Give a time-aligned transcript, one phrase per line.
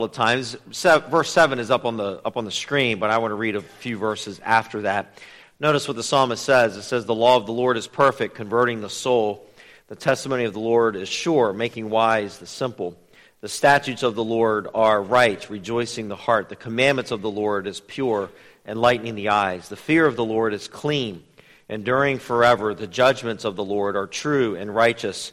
[0.00, 0.54] of times.
[0.54, 3.56] Verse 7 is up on, the, up on the screen, but I want to read
[3.56, 5.18] a few verses after that.
[5.58, 6.76] Notice what the psalmist says.
[6.76, 9.44] It says, The law of the Lord is perfect, converting the soul.
[9.88, 12.96] The testimony of the Lord is sure, making wise the simple.
[13.40, 16.48] The statutes of the Lord are right, rejoicing the heart.
[16.48, 18.30] The commandments of the Lord is pure,
[18.64, 19.68] enlightening the eyes.
[19.68, 21.24] The fear of the Lord is clean,
[21.68, 22.72] enduring forever.
[22.72, 25.32] The judgments of the Lord are true and righteous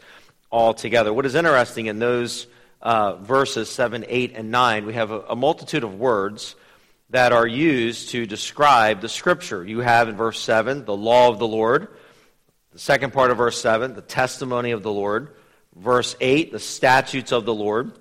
[0.52, 1.13] altogether.
[1.13, 2.48] What is interesting in those
[2.86, 6.56] uh, verses 7, 8, and 9, we have a, a multitude of words
[7.10, 9.66] that are used to describe the Scripture.
[9.66, 11.88] You have in verse 7 the law of the Lord.
[12.74, 15.36] The second part of verse 7, the testimony of the Lord.
[15.76, 17.92] Verse 8, the statutes of the Lord.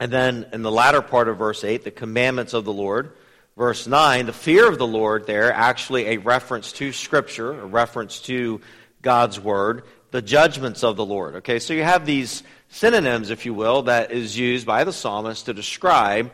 [0.00, 3.12] And then in the latter part of verse 8, the commandments of the Lord.
[3.56, 8.20] Verse 9, the fear of the Lord there, actually a reference to Scripture, a reference
[8.22, 8.60] to
[9.02, 9.84] God's Word.
[10.10, 11.36] The judgments of the Lord.
[11.36, 15.46] Okay, so you have these synonyms, if you will, that is used by the psalmist
[15.46, 16.30] to describe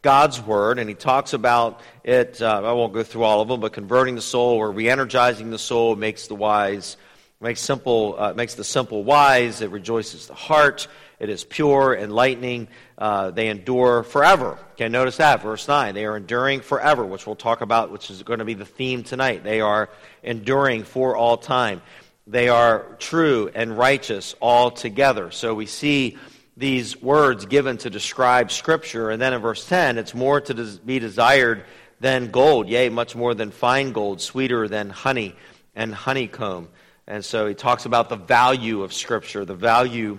[0.00, 2.40] God's word, and he talks about it.
[2.40, 5.58] Uh, I won't go through all of them, but converting the soul or re-energizing the
[5.58, 6.96] soul makes the wise,
[7.40, 9.60] makes simple, uh, makes the simple wise.
[9.60, 10.86] It rejoices the heart.
[11.18, 12.68] It is pure, enlightening.
[12.96, 14.56] Uh, they endure forever.
[14.74, 15.96] Okay, notice that verse nine.
[15.96, 19.02] They are enduring forever, which we'll talk about, which is going to be the theme
[19.02, 19.42] tonight.
[19.42, 19.90] They are
[20.22, 21.82] enduring for all time.
[22.30, 25.30] They are true and righteous altogether.
[25.30, 26.18] So we see
[26.58, 29.08] these words given to describe Scripture.
[29.08, 31.64] And then in verse 10, it's more to be desired
[32.00, 35.36] than gold, yea, much more than fine gold, sweeter than honey
[35.74, 36.68] and honeycomb.
[37.06, 40.18] And so he talks about the value of Scripture, the value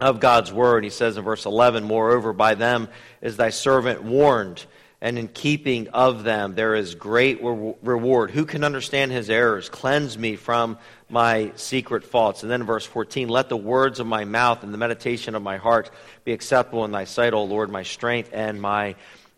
[0.00, 0.82] of God's Word.
[0.82, 2.88] He says in verse 11, Moreover, by them
[3.22, 4.66] is thy servant warned
[5.00, 8.30] and in keeping of them there is great re- reward.
[8.30, 9.68] Who can understand his errors?
[9.68, 10.78] Cleanse me from
[11.10, 12.42] my secret faults.
[12.42, 15.56] And then verse 14, let the words of my mouth and the meditation of my
[15.56, 15.90] heart
[16.24, 18.96] be acceptable in thy sight, O Lord, my strength and my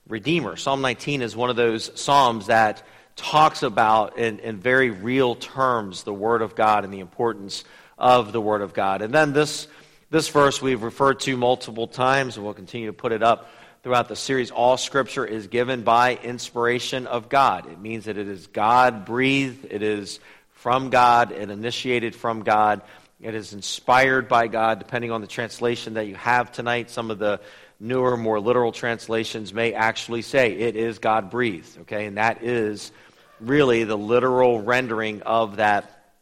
[0.09, 0.57] redeemer.
[0.57, 2.83] Psalm 19 is one of those psalms that
[3.17, 7.65] talks about in, in very real terms the word of God and the importance
[7.99, 9.03] of the word of God.
[9.03, 9.69] And then this,
[10.11, 13.49] this verse we've referred to multiple times, and we'll continue to put it up
[13.83, 17.67] throughout the series, all scripture is given by inspiration of God.
[17.71, 20.21] It means that it is God breathed, it is
[20.63, 22.83] from God, and initiated from God.
[23.21, 26.89] It is inspired by God, depending on the translation that you have tonight.
[26.89, 27.41] Some of the
[27.81, 32.07] newer, more literal translations may actually say it is God breathed, okay?
[32.07, 32.93] And that is
[33.41, 36.15] really the literal rendering of that,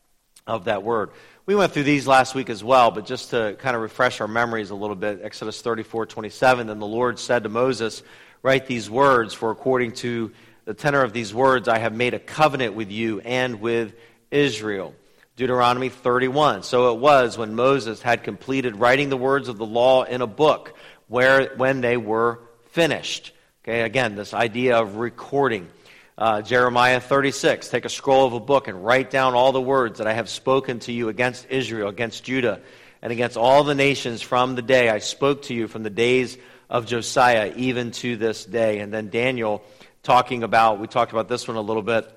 [0.46, 1.10] of that word.
[1.44, 4.28] We went through these last week as well, but just to kind of refresh our
[4.28, 8.02] memories a little bit, Exodus 34 27, then the Lord said to Moses,
[8.42, 10.32] Write these words, for according to
[10.64, 13.92] the tenor of these words, I have made a covenant with you and with
[14.30, 14.94] Israel.
[15.36, 16.62] Deuteronomy 31.
[16.64, 20.26] So it was when Moses had completed writing the words of the law in a
[20.26, 20.74] book,
[21.08, 22.40] where when they were
[22.72, 23.32] finished.
[23.64, 25.68] Okay, again, this idea of recording.
[26.18, 29.98] Uh, Jeremiah 36 Take a scroll of a book and write down all the words
[29.98, 32.60] that I have spoken to you against Israel, against Judah,
[33.00, 36.36] and against all the nations from the day I spoke to you from the days
[36.68, 38.80] of Josiah, even to this day.
[38.80, 39.62] And then Daniel
[40.02, 42.12] talking about, we talked about this one a little bit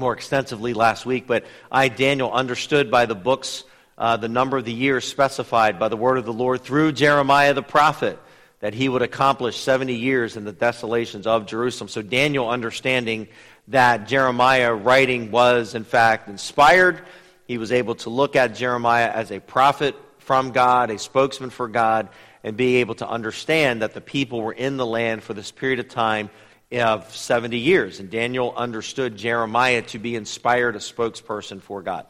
[0.00, 3.64] more extensively last week, but I, Daniel, understood by the books
[3.98, 7.52] uh, the number of the years specified by the word of the Lord through Jeremiah
[7.52, 8.18] the prophet
[8.60, 11.88] that he would accomplish 70 years in the desolations of Jerusalem.
[11.88, 13.28] So Daniel understanding
[13.68, 17.02] that Jeremiah writing was in fact inspired,
[17.46, 21.68] he was able to look at Jeremiah as a prophet from God, a spokesman for
[21.68, 22.08] God,
[22.42, 25.78] and be able to understand that the people were in the land for this period
[25.78, 26.30] of time
[26.72, 28.00] of 70 years.
[28.00, 32.06] And Daniel understood Jeremiah to be inspired, a spokesperson for God.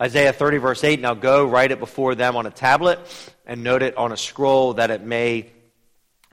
[0.00, 2.98] Isaiah 30, verse 8 Now go, write it before them on a tablet,
[3.46, 5.50] and note it on a scroll, that it may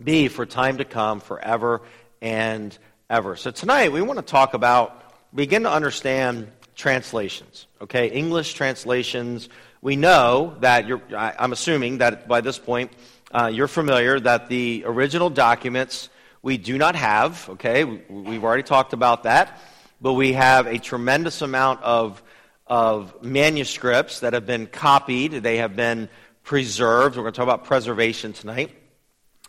[0.03, 1.81] be for time to come, forever
[2.21, 2.77] and
[3.09, 3.35] ever.
[3.35, 7.67] So tonight we want to talk about, begin to understand translations.
[7.81, 9.47] Okay, English translations.
[9.81, 12.91] We know that you're, I'm assuming that by this point
[13.31, 16.09] uh, you're familiar that the original documents
[16.41, 17.49] we do not have.
[17.49, 19.59] Okay, we've already talked about that,
[19.99, 22.21] but we have a tremendous amount of
[22.67, 25.33] of manuscripts that have been copied.
[25.33, 26.07] They have been
[26.43, 27.17] preserved.
[27.17, 28.71] We're going to talk about preservation tonight.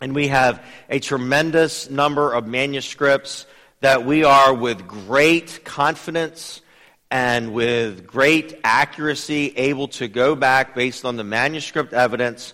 [0.01, 3.45] And we have a tremendous number of manuscripts
[3.79, 6.61] that we are with great confidence
[7.09, 12.53] and with great accuracy able to go back based on the manuscript evidence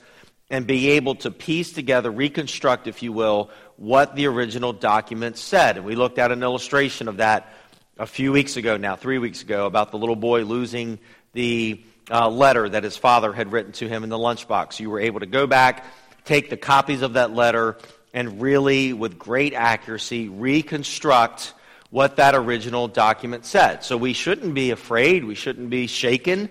[0.51, 5.77] and be able to piece together, reconstruct, if you will, what the original document said.
[5.77, 7.51] And we looked at an illustration of that
[7.97, 10.99] a few weeks ago now, three weeks ago, about the little boy losing
[11.33, 11.81] the
[12.11, 14.79] uh, letter that his father had written to him in the lunchbox.
[14.79, 15.85] You were able to go back
[16.25, 17.75] take the copies of that letter
[18.13, 21.53] and really, with great accuracy, reconstruct
[21.89, 23.83] what that original document said.
[23.83, 26.49] So we shouldn't be afraid, we shouldn't be shaken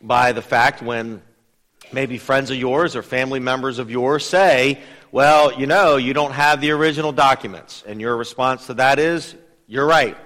[0.00, 1.22] by the fact when
[1.92, 4.80] maybe friends of yours or family members of yours say,
[5.12, 7.82] Well, you know, you don't have the original documents.
[7.84, 9.34] And your response to that is,
[9.66, 10.16] You're right.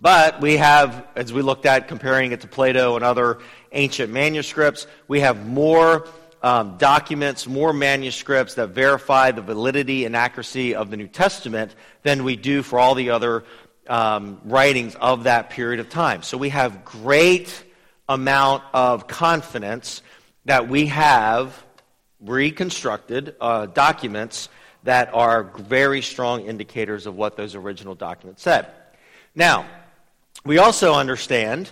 [0.00, 3.38] But we have, as we looked at comparing it to Plato and other
[3.70, 6.08] ancient manuscripts, we have more
[6.42, 12.24] um, documents, more manuscripts that verify the validity and accuracy of the New Testament than
[12.24, 13.44] we do for all the other
[13.86, 16.22] um, writings of that period of time.
[16.22, 17.62] So we have great
[18.08, 20.02] amount of confidence
[20.46, 21.62] that we have
[22.24, 24.48] reconstructed uh, documents
[24.84, 28.66] that are very strong indicators of what those original documents said.
[29.34, 29.66] Now,
[30.44, 31.70] we also understand,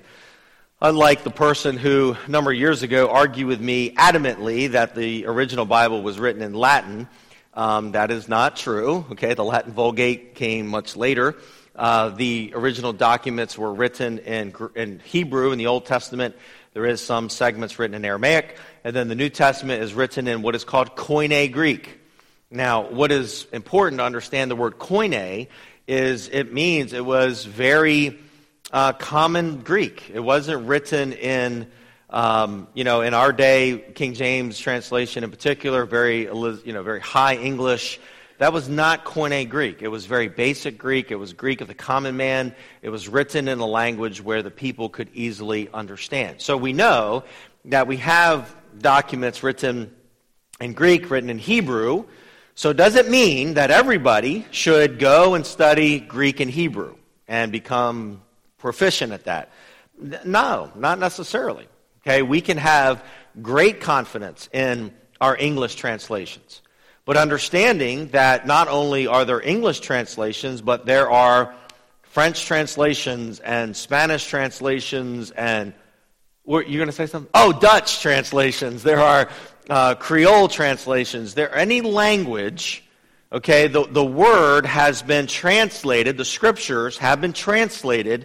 [0.80, 5.26] unlike the person who a number of years ago argued with me adamantly that the
[5.26, 7.08] original Bible was written in Latin,
[7.54, 9.06] um, that is not true.
[9.12, 11.36] Okay, the Latin Vulgate came much later.
[11.74, 16.36] Uh, the original documents were written in, in Hebrew in the Old Testament.
[16.74, 18.56] There is some segments written in Aramaic,
[18.88, 22.00] and then the New Testament is written in what is called Koine Greek.
[22.50, 25.48] Now, what is important to understand the word Koine
[25.86, 28.18] is it means it was very
[28.72, 30.10] uh, common Greek.
[30.14, 31.66] It wasn't written in,
[32.08, 37.00] um, you know, in our day, King James translation in particular, very, you know, very
[37.00, 38.00] high English.
[38.38, 39.82] That was not Koine Greek.
[39.82, 41.10] It was very basic Greek.
[41.10, 42.54] It was Greek of the common man.
[42.80, 46.40] It was written in a language where the people could easily understand.
[46.40, 47.24] So we know
[47.66, 49.94] that we have documents written
[50.60, 52.04] in Greek, written in Hebrew.
[52.54, 56.96] So does it mean that everybody should go and study Greek and Hebrew
[57.28, 58.22] and become
[58.58, 59.50] proficient at that?
[60.24, 61.68] No, not necessarily.
[62.02, 63.04] Okay, we can have
[63.42, 66.62] great confidence in our English translations.
[67.04, 71.54] But understanding that not only are there English translations, but there are
[72.02, 75.72] French translations and Spanish translations and
[76.48, 77.30] you're going to say something?
[77.34, 78.82] Oh, Dutch translations.
[78.82, 79.28] There are
[79.68, 81.34] uh, Creole translations.
[81.34, 82.84] There any language.
[83.30, 88.24] Okay, the, the word has been translated, the scriptures have been translated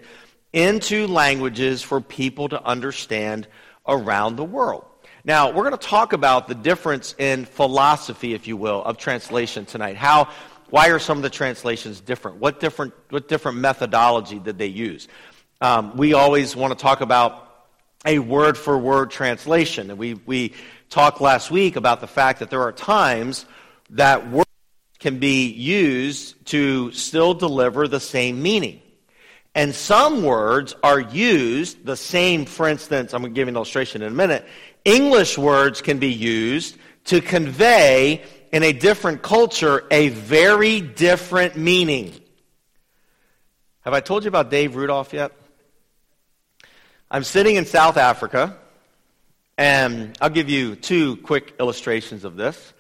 [0.54, 3.46] into languages for people to understand
[3.86, 4.86] around the world.
[5.26, 9.66] Now, we're going to talk about the difference in philosophy, if you will, of translation
[9.66, 9.98] tonight.
[9.98, 10.30] How,
[10.70, 12.38] why are some of the translations different?
[12.38, 15.10] What different, what different methodology did they use?
[15.60, 17.53] Um, we always want to talk about
[18.06, 19.90] a word for word translation.
[19.90, 20.54] And we, we
[20.90, 23.46] talked last week about the fact that there are times
[23.92, 24.50] that words
[25.00, 28.82] can be used to still deliver the same meaning.
[29.56, 33.56] And some words are used the same, for instance, I'm going to give you an
[33.56, 34.46] illustration in a minute.
[34.84, 42.14] English words can be used to convey in a different culture a very different meaning.
[43.82, 45.34] Have I told you about Dave Rudolph yet?
[47.14, 48.58] I'm sitting in South Africa,
[49.58, 52.74] and I'll give you two quick illustrations of this.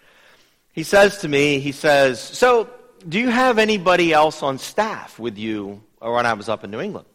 [0.73, 2.69] He says to me, he says, So,
[3.07, 6.69] do you have anybody else on staff with you or when I was up in
[6.69, 7.07] New England.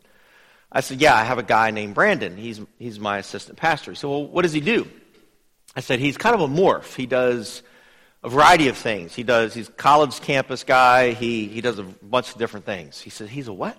[0.73, 2.37] I said, Yeah, I have a guy named Brandon.
[2.37, 3.93] He's, he's my assistant pastor.
[3.93, 4.89] He said, Well, what does he do?
[5.77, 6.94] I said, He's kind of a morph.
[6.94, 7.63] He does
[8.25, 9.15] a variety of things.
[9.15, 11.13] He does, he's a college campus guy.
[11.13, 13.01] He, he does a bunch of different things.
[13.01, 13.77] He said, He's a what?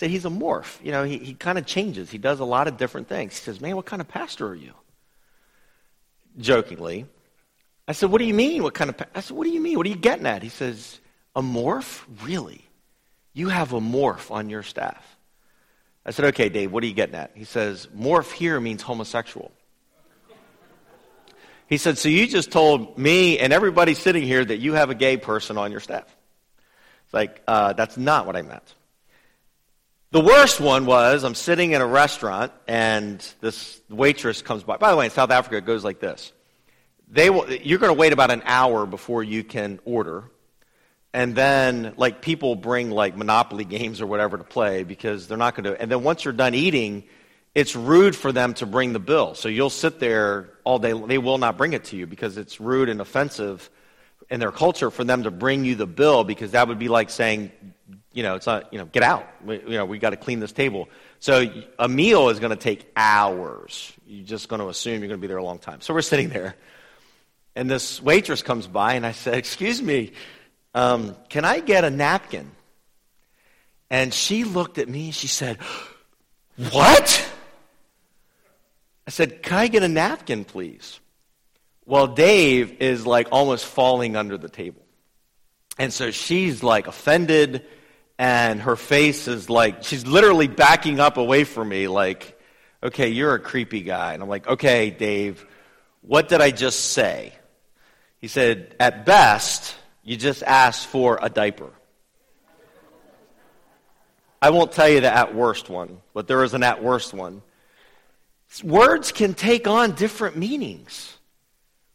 [0.00, 0.82] Said, He's a morph.
[0.82, 2.10] You know, he, he kind of changes.
[2.10, 3.36] He does a lot of different things.
[3.38, 4.72] He says, Man, what kind of pastor are you?
[6.38, 7.04] Jokingly.
[7.86, 8.62] I said, What do you mean?
[8.62, 9.04] What kind of, pa-?
[9.14, 9.76] I said, What do you mean?
[9.76, 10.42] What are you getting at?
[10.42, 10.98] He says,
[11.36, 12.02] A morph?
[12.24, 12.64] Really?
[13.34, 15.18] You have a morph on your staff.
[16.06, 17.32] I said, Okay, Dave, what are you getting at?
[17.34, 19.52] He says, Morph here means homosexual.
[21.66, 24.94] He said, So you just told me and everybody sitting here that you have a
[24.94, 26.06] gay person on your staff.
[27.04, 28.74] It's like, uh, that's not what I meant.
[30.12, 34.76] The worst one was I'm sitting in a restaurant and this waitress comes by.
[34.76, 36.32] By the way, in South Africa, it goes like this.
[37.08, 40.24] They will, you're going to wait about an hour before you can order
[41.12, 45.54] and then like people bring like monopoly games or whatever to play because they're not
[45.54, 47.04] going to and then once you're done eating
[47.54, 51.18] it's rude for them to bring the bill so you'll sit there all day they
[51.18, 53.70] will not bring it to you because it's rude and offensive
[54.30, 57.10] in their culture for them to bring you the bill because that would be like
[57.10, 57.50] saying
[58.12, 60.40] you know it's not you know get out we, you know we got to clean
[60.40, 61.44] this table so
[61.78, 65.22] a meal is going to take hours you're just going to assume you're going to
[65.22, 66.54] be there a long time so we're sitting there
[67.56, 70.12] and this waitress comes by and i said excuse me
[70.74, 72.50] um, Can I get a napkin?
[73.90, 75.58] And she looked at me and she said,
[76.70, 77.32] What?
[79.06, 81.00] I said, Can I get a napkin, please?
[81.86, 84.82] Well, Dave is like almost falling under the table.
[85.78, 87.64] And so she's like offended,
[88.18, 92.38] and her face is like, she's literally backing up away from me, like,
[92.82, 94.12] okay, you're a creepy guy.
[94.12, 95.46] And I'm like, okay, Dave,
[96.02, 97.32] what did I just say?
[98.18, 101.70] He said, at best, you just asked for a diaper.
[104.42, 107.42] I won't tell you the at worst one, but there is an at worst one.
[108.62, 111.16] Words can take on different meanings.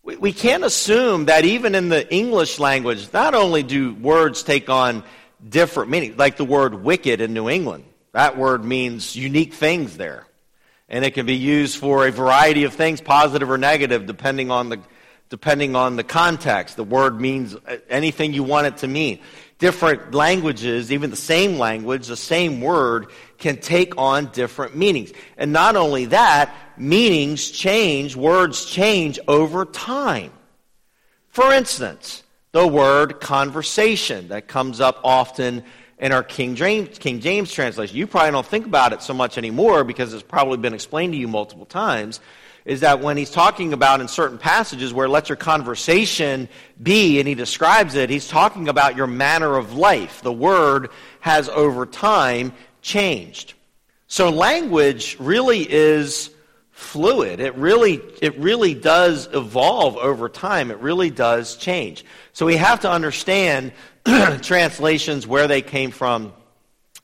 [0.05, 4.69] We, we can't assume that even in the English language, not only do words take
[4.69, 5.03] on
[5.47, 10.27] different meanings, like the word wicked in New England, that word means unique things there.
[10.87, 14.69] And it can be used for a variety of things, positive or negative, depending on
[14.69, 14.79] the,
[15.29, 16.75] depending on the context.
[16.75, 17.55] The word means
[17.89, 19.19] anything you want it to mean
[19.57, 23.07] different languages, even the same language, the same word,
[23.37, 25.11] can take on different meanings.
[25.37, 30.31] And not only that, meanings change, words change over time.
[31.29, 35.63] For instance, the word conversation that comes up often
[35.99, 37.97] in our King James, King James translation.
[37.97, 41.19] You probably don't think about it so much anymore because it's probably been explained to
[41.19, 42.19] you multiple times
[42.65, 46.49] is that when he's talking about in certain passages where let your conversation
[46.81, 50.21] be, and he describes it, he's talking about your manner of life.
[50.23, 50.89] The word
[51.19, 52.53] has over time
[52.85, 53.55] changed.
[54.07, 56.29] So language really is
[56.69, 57.39] fluid.
[57.39, 60.69] It really, it really does evolve over time.
[60.69, 62.05] It really does change.
[62.31, 63.73] So we have to understand
[64.41, 66.31] translations, where they came from,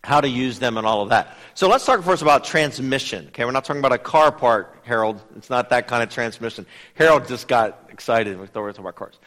[0.03, 1.35] how to use them, and all of that.
[1.55, 3.25] So let's talk first about transmission.
[3.29, 5.19] Okay, we're not talking about a car part, Harold.
[5.35, 6.67] It's not that kind of transmission.
[6.93, 8.39] Harold just got excited.
[8.39, 9.19] We thought we were talking about cars.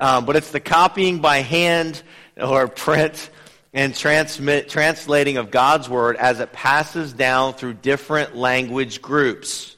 [0.00, 2.02] Um, but it's the copying by hand
[2.36, 3.30] or print
[3.72, 9.76] and translating of God's word as it passes down through different language groups.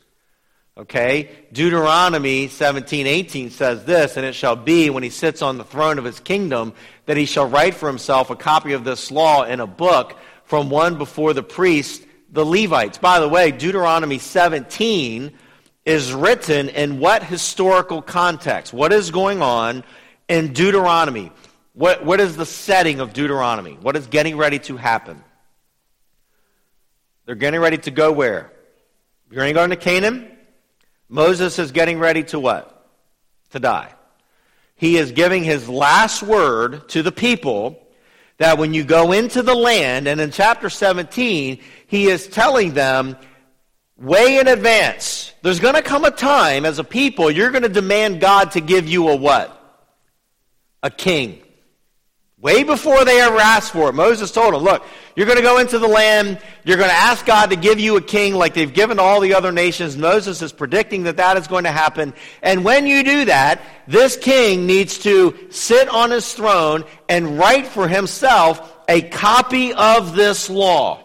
[0.78, 1.30] Okay?
[1.52, 5.98] Deuteronomy 17, 18 says this, and it shall be when he sits on the throne
[5.98, 6.72] of his kingdom
[7.04, 10.70] that he shall write for himself a copy of this law in a book from
[10.70, 12.96] one before the priest, the Levites.
[12.96, 15.32] By the way, Deuteronomy 17
[15.84, 18.72] is written in what historical context?
[18.72, 19.84] What is going on
[20.28, 21.32] in Deuteronomy?
[21.74, 23.78] What, what is the setting of Deuteronomy?
[23.80, 25.22] What is getting ready to happen?
[27.24, 28.52] They're getting ready to go where?
[29.30, 30.28] You're going to Canaan?
[31.08, 32.86] Moses is getting ready to what?
[33.50, 33.94] To die.
[34.76, 37.78] He is giving his last word to the people
[38.38, 43.16] that when you go into the land, and in chapter 17, he is telling them
[43.96, 47.68] way in advance, there's going to come a time as a people, you're going to
[47.68, 49.58] demand God to give you a what?
[50.82, 51.40] A king.
[52.42, 54.84] Way before they ever asked for it, Moses told them, look,
[55.14, 57.96] you're going to go into the land, you're going to ask God to give you
[57.96, 59.96] a king like they've given all the other nations.
[59.96, 62.12] Moses is predicting that that is going to happen.
[62.42, 67.68] And when you do that, this king needs to sit on his throne and write
[67.68, 70.98] for himself a copy of this law.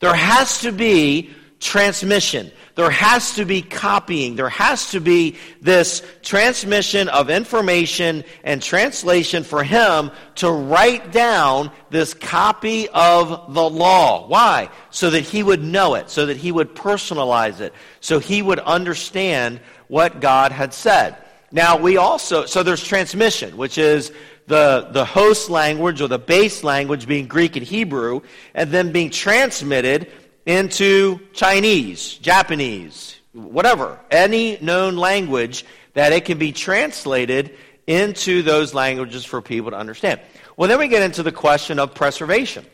[0.00, 2.50] There has to be transmission.
[2.78, 4.36] There has to be copying.
[4.36, 11.72] There has to be this transmission of information and translation for him to write down
[11.90, 14.28] this copy of the law.
[14.28, 14.70] Why?
[14.90, 18.60] So that he would know it, so that he would personalize it, so he would
[18.60, 19.58] understand
[19.88, 21.16] what God had said.
[21.50, 24.12] Now, we also, so there's transmission, which is
[24.46, 28.20] the, the host language or the base language being Greek and Hebrew,
[28.54, 30.12] and then being transmitted
[30.48, 37.54] into Chinese, Japanese, whatever, any known language that it can be translated
[37.86, 40.20] into those languages for people to understand.
[40.56, 42.64] Well, then we get into the question of preservation.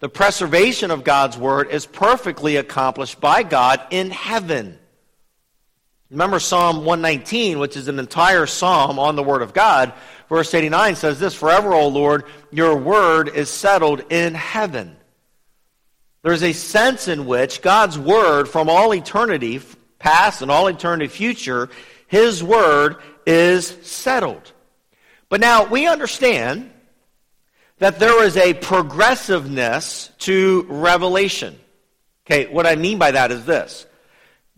[0.00, 4.78] The preservation of God's Word is perfectly accomplished by God in heaven.
[6.10, 9.92] Remember Psalm 119, which is an entire psalm on the Word of God.
[10.30, 14.96] Verse 89 says this Forever, O Lord, your Word is settled in heaven.
[16.24, 19.60] There's a sense in which God's Word from all eternity
[19.98, 21.68] past and all eternity future,
[22.06, 24.52] His Word is settled.
[25.28, 26.70] But now we understand
[27.76, 31.58] that there is a progressiveness to revelation.
[32.24, 33.84] Okay, what I mean by that is this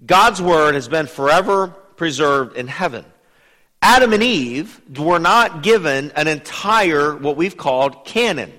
[0.05, 3.05] God's Word has been forever preserved in heaven.
[3.83, 8.53] Adam and Eve were not given an entire, what we've called canon.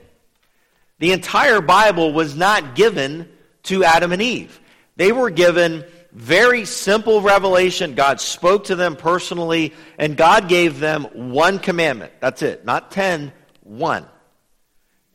[1.00, 3.30] The entire Bible was not given
[3.63, 4.60] to Adam and Eve.
[4.96, 7.94] They were given very simple revelation.
[7.94, 12.13] God spoke to them personally, and God gave them one commandment.
[12.20, 12.66] That's it.
[12.66, 14.06] Not ten, one.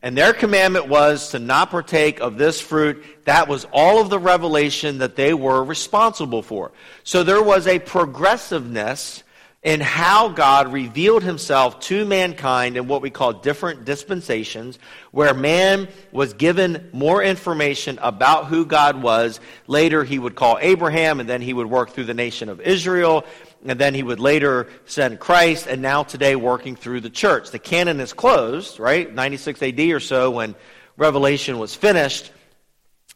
[0.01, 3.03] And their commandment was to not partake of this fruit.
[3.25, 6.73] That was all of the revelation that they were responsible for.
[7.03, 9.22] So there was a progressiveness
[9.63, 14.77] in how God revealed himself to mankind in what we call different dispensations,
[15.11, 19.39] where man was given more information about who God was.
[19.67, 23.25] Later, he would call Abraham, and then he would work through the nation of Israel,
[23.65, 27.51] and then he would later send Christ, and now today working through the church.
[27.51, 29.13] The canon is closed, right?
[29.13, 30.55] 96 AD or so when
[30.97, 32.31] Revelation was finished.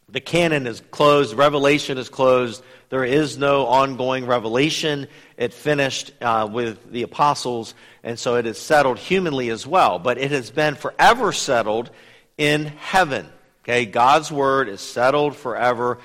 [0.07, 2.63] The canon is closed, Revelation is closed.
[2.89, 5.07] There is no ongoing revelation.
[5.35, 9.99] It finished uh, with the apostles, and so it is settled humanly as well.
[9.99, 11.89] But it has been forever settled
[12.37, 13.27] in heaven.
[13.63, 15.99] Okay, God's word is settled forever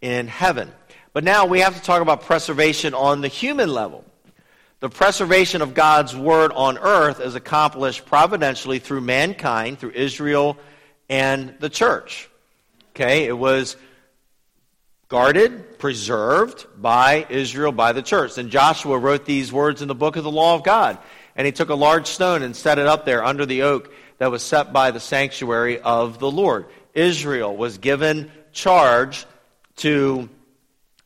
[0.00, 0.70] in heaven.
[1.12, 4.04] But now we have to talk about preservation on the human level.
[4.78, 10.56] The preservation of God's word on earth is accomplished providentially through mankind, through Israel
[11.08, 12.30] and the church.
[12.94, 13.76] Okay, it was
[15.08, 18.36] guarded, preserved by Israel, by the church.
[18.36, 20.98] And Joshua wrote these words in the book of the law of God.
[21.34, 24.30] And he took a large stone and set it up there under the oak that
[24.30, 26.66] was set by the sanctuary of the Lord.
[26.94, 29.24] Israel was given charge
[29.76, 30.28] to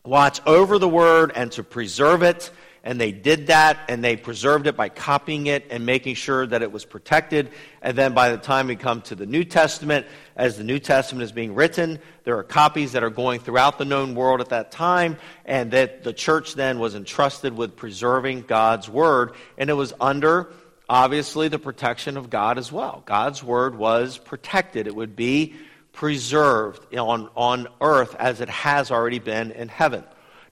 [0.05, 2.51] watch over the word and to preserve it
[2.85, 6.63] and they did that and they preserved it by copying it and making sure that
[6.63, 7.51] it was protected.
[7.81, 11.23] And then by the time we come to the New Testament, as the New Testament
[11.23, 14.73] is being written, there are copies that are going throughout the known world at that
[14.73, 19.93] time, and that the church then was entrusted with preserving God's Word, and it was
[20.01, 20.53] under
[20.89, 23.03] obviously the protection of God as well.
[23.07, 25.55] God's Word was protected, it would be
[25.93, 30.03] preserved on, on earth as it has already been in heaven.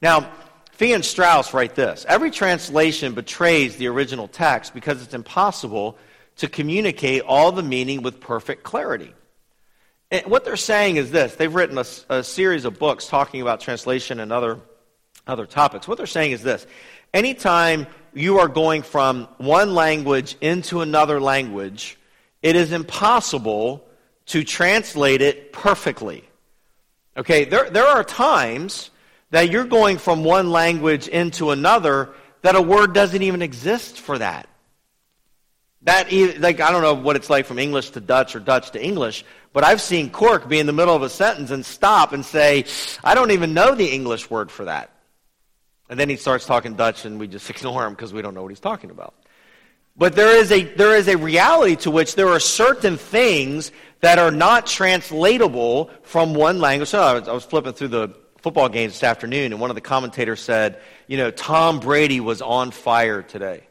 [0.03, 0.31] Now,
[0.81, 5.99] Fee and Strauss write this Every translation betrays the original text because it's impossible
[6.37, 9.13] to communicate all the meaning with perfect clarity.
[10.11, 13.61] And what they're saying is this they've written a, a series of books talking about
[13.61, 14.59] translation and other,
[15.27, 15.87] other topics.
[15.87, 16.67] What they're saying is this
[17.13, 21.99] anytime you are going from one language into another language,
[22.41, 23.87] it is impossible
[24.29, 26.25] to translate it perfectly.
[27.19, 28.91] Okay, there, there are times
[29.31, 32.11] that you're going from one language into another
[32.43, 34.49] that a word doesn't even exist for that.
[35.83, 38.85] That like I don't know what it's like from English to Dutch or Dutch to
[38.85, 42.25] English, but I've seen Cork be in the middle of a sentence and stop and
[42.25, 42.67] say,
[43.03, 44.91] "I don't even know the English word for that."
[45.89, 48.43] And then he starts talking Dutch and we just ignore him because we don't know
[48.43, 49.15] what he's talking about.
[49.97, 54.19] But there is a there is a reality to which there are certain things that
[54.19, 56.91] are not translatable from one language.
[56.91, 58.09] So I was, I was flipping through the
[58.43, 62.43] football games this afternoon, and one of the commentators said, you know, Tom Brady was
[62.43, 63.65] on fire today.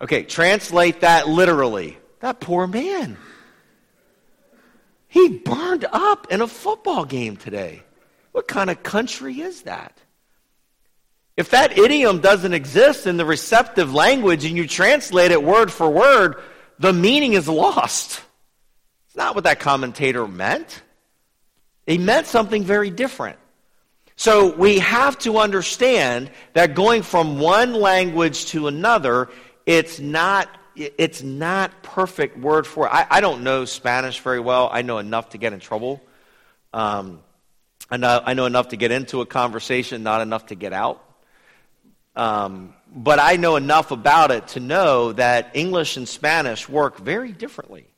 [0.00, 1.98] Okay, translate that literally.
[2.20, 3.16] That poor man.
[5.08, 7.82] He burned up in a football game today.
[8.32, 9.98] What kind of country is that?
[11.36, 15.90] If that idiom doesn't exist in the receptive language and you translate it word for
[15.90, 16.36] word,
[16.78, 18.22] the meaning is lost.
[19.06, 20.82] It's not what that commentator meant.
[21.86, 23.38] He meant something very different.
[24.22, 29.28] So we have to understand that going from one language to another,
[29.66, 32.90] it's not it's not perfect word for it.
[32.90, 34.70] I, I don't know Spanish very well.
[34.72, 36.00] I know enough to get in trouble.
[36.72, 37.18] Um,
[37.90, 41.02] I, know, I know enough to get into a conversation, not enough to get out.
[42.14, 47.32] Um, but I know enough about it to know that English and Spanish work very
[47.32, 47.88] differently.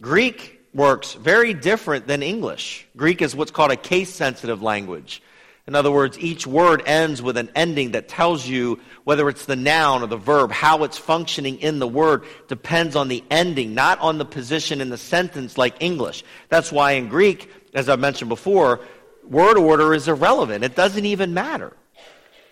[0.00, 2.88] Greek works very different than English.
[2.96, 5.22] Greek is what's called a case sensitive language.
[5.66, 9.56] In other words, each word ends with an ending that tells you whether it's the
[9.56, 13.98] noun or the verb, how it's functioning in the word depends on the ending, not
[13.98, 16.22] on the position in the sentence like English.
[16.50, 18.80] That's why in Greek, as I mentioned before,
[19.24, 20.62] word order is irrelevant.
[20.62, 21.72] It doesn't even matter.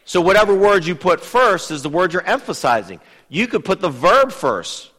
[0.05, 3.01] So whatever word you put first is the word you're emphasizing.
[3.29, 4.91] You could put the verb first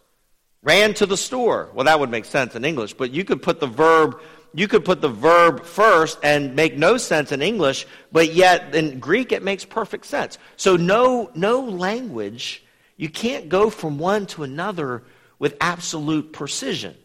[0.65, 1.69] ran to the store.
[1.73, 4.19] Well, that would make sense in English, but you could put the verb
[4.56, 9.00] you could put the verb first and make no sense in English, but yet in
[9.00, 10.38] Greek it makes perfect sense.
[10.56, 12.63] So no no language,
[12.96, 15.04] you can't go from one to another
[15.39, 16.96] with absolute precision.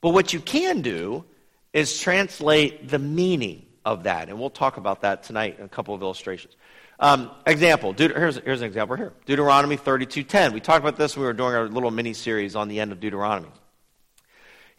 [0.00, 1.24] But what you can do
[1.74, 5.94] is translate the meaning of that, and we'll talk about that tonight in a couple
[5.94, 6.56] of illustrations.
[6.98, 9.12] Um, example, Deut- here's, here's an example here.
[9.26, 10.52] Deuteronomy 32.10.
[10.52, 13.00] We talked about this when we were doing our little mini-series on the end of
[13.00, 13.48] Deuteronomy.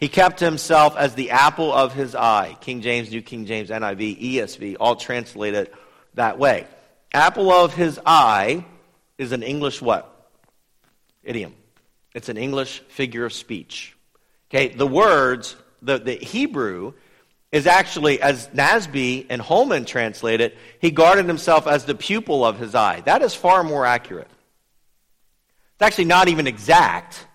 [0.03, 2.57] He kept himself as the apple of his eye.
[2.59, 5.71] King James, New King James, NIV, ESV, all translated
[6.15, 6.67] that way.
[7.13, 8.65] Apple of his eye
[9.17, 10.29] is an English what?
[11.23, 11.55] Idiom.
[12.13, 13.95] It's an English figure of speech.
[14.49, 16.91] Okay, the words, the, the Hebrew
[17.53, 22.59] is actually, as Nasby and Holman translate it, he guarded himself as the pupil of
[22.59, 22.99] his eye.
[23.05, 24.27] That is far more accurate.
[25.75, 27.25] It's actually not even exact,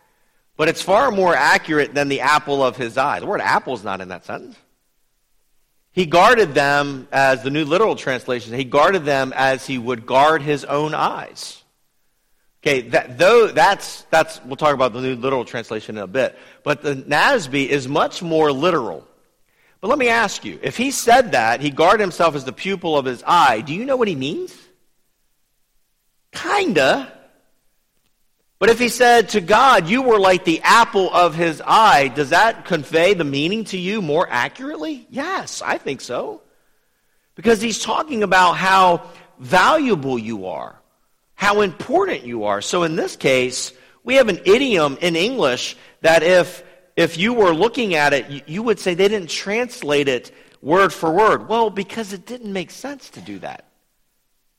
[0.58, 3.20] but it's far more accurate than the apple of his eye.
[3.20, 4.56] The word apple is not in that sentence.
[5.92, 10.42] He guarded them, as the New Literal Translation, he guarded them as he would guard
[10.42, 11.62] his own eyes.
[12.60, 16.36] Okay, that, though that's, that's, we'll talk about the New Literal Translation in a bit,
[16.64, 19.06] but the NASB is much more literal.
[19.80, 22.98] But let me ask you, if he said that, he guarded himself as the pupil
[22.98, 24.56] of his eye, do you know what he means?
[26.32, 27.12] Kinda.
[28.58, 32.30] But if he said to God, you were like the apple of his eye, does
[32.30, 35.06] that convey the meaning to you more accurately?
[35.10, 36.42] Yes, I think so.
[37.36, 40.76] Because he's talking about how valuable you are,
[41.34, 42.60] how important you are.
[42.60, 46.64] So in this case, we have an idiom in English that if,
[46.96, 50.92] if you were looking at it, you, you would say they didn't translate it word
[50.92, 51.48] for word.
[51.48, 53.66] Well, because it didn't make sense to do that.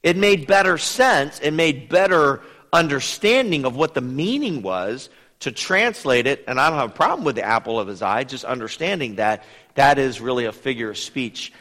[0.02, 5.10] It made better sense, it made better understanding of what the meaning was
[5.41, 8.23] to translate it, and I don't have a problem with the apple of his eye,
[8.23, 9.43] just understanding that
[9.75, 11.53] that is really a figure of speech.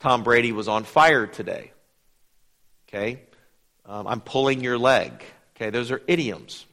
[0.00, 1.72] Tom Brady was on fire today.
[2.88, 3.20] Okay?
[3.84, 5.22] Um, I'm pulling your leg.
[5.54, 6.66] Okay, those are idioms.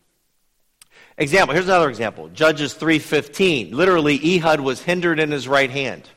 [1.17, 2.29] Example, here's another example.
[2.29, 3.71] Judges 3:15.
[3.71, 6.09] Literally Ehud was hindered in his right hand.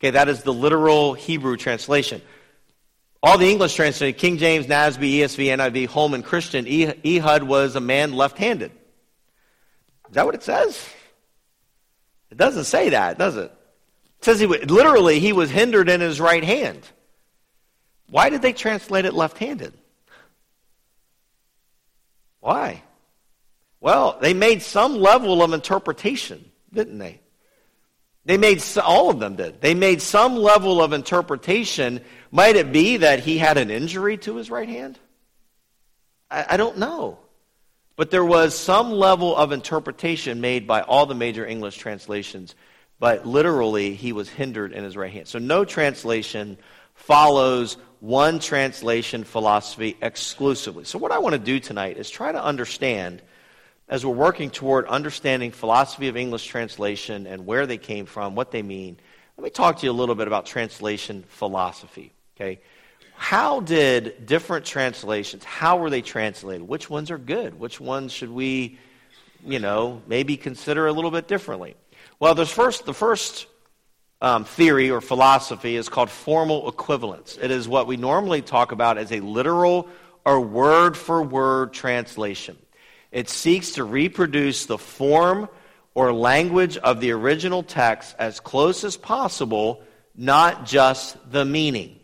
[0.00, 2.20] Okay, that is the literal Hebrew translation.
[3.22, 8.12] All the English translated, King James, NASB, ESV, NIV, Holman, Christian, Ehud was a man
[8.12, 8.72] left handed.
[10.08, 10.84] Is that what it says?
[12.30, 13.52] It doesn't say that, does it?
[14.18, 16.80] It says he literally he was hindered in his right hand.
[18.10, 19.72] Why did they translate it left handed?
[22.40, 22.82] Why?
[23.80, 27.21] Well, they made some level of interpretation, didn't they?
[28.24, 29.60] They made, all of them did.
[29.60, 32.00] They made some level of interpretation.
[32.30, 34.98] Might it be that he had an injury to his right hand?
[36.30, 37.18] I, I don't know.
[37.96, 42.54] But there was some level of interpretation made by all the major English translations.
[42.98, 45.26] But literally, he was hindered in his right hand.
[45.26, 46.58] So no translation
[46.94, 50.84] follows one translation philosophy exclusively.
[50.84, 53.22] So what I want to do tonight is try to understand
[53.92, 58.50] as we're working toward understanding philosophy of English translation and where they came from, what
[58.50, 58.96] they mean,
[59.36, 62.10] let me talk to you a little bit about translation philosophy.
[62.34, 62.58] Okay?
[63.16, 66.66] How did different translations, how were they translated?
[66.66, 67.60] Which ones are good?
[67.60, 68.78] Which ones should we,
[69.44, 71.76] you know, maybe consider a little bit differently?
[72.18, 73.46] Well, there's first, the first
[74.22, 77.38] um, theory or philosophy is called formal equivalence.
[77.38, 79.86] It is what we normally talk about as a literal
[80.24, 82.56] or word for word translation.
[83.12, 85.48] It seeks to reproduce the form
[85.94, 89.82] or language of the original text as close as possible,
[90.16, 92.00] not just the meaning.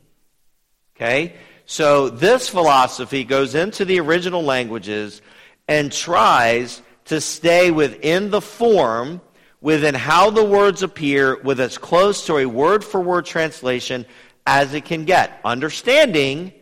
[0.95, 1.35] Okay?
[1.65, 5.23] So this philosophy goes into the original languages
[5.67, 9.21] and tries to stay within the form,
[9.61, 14.05] within how the words appear, with as close to a word for word translation
[14.47, 15.41] as it can get.
[15.45, 16.53] Understanding,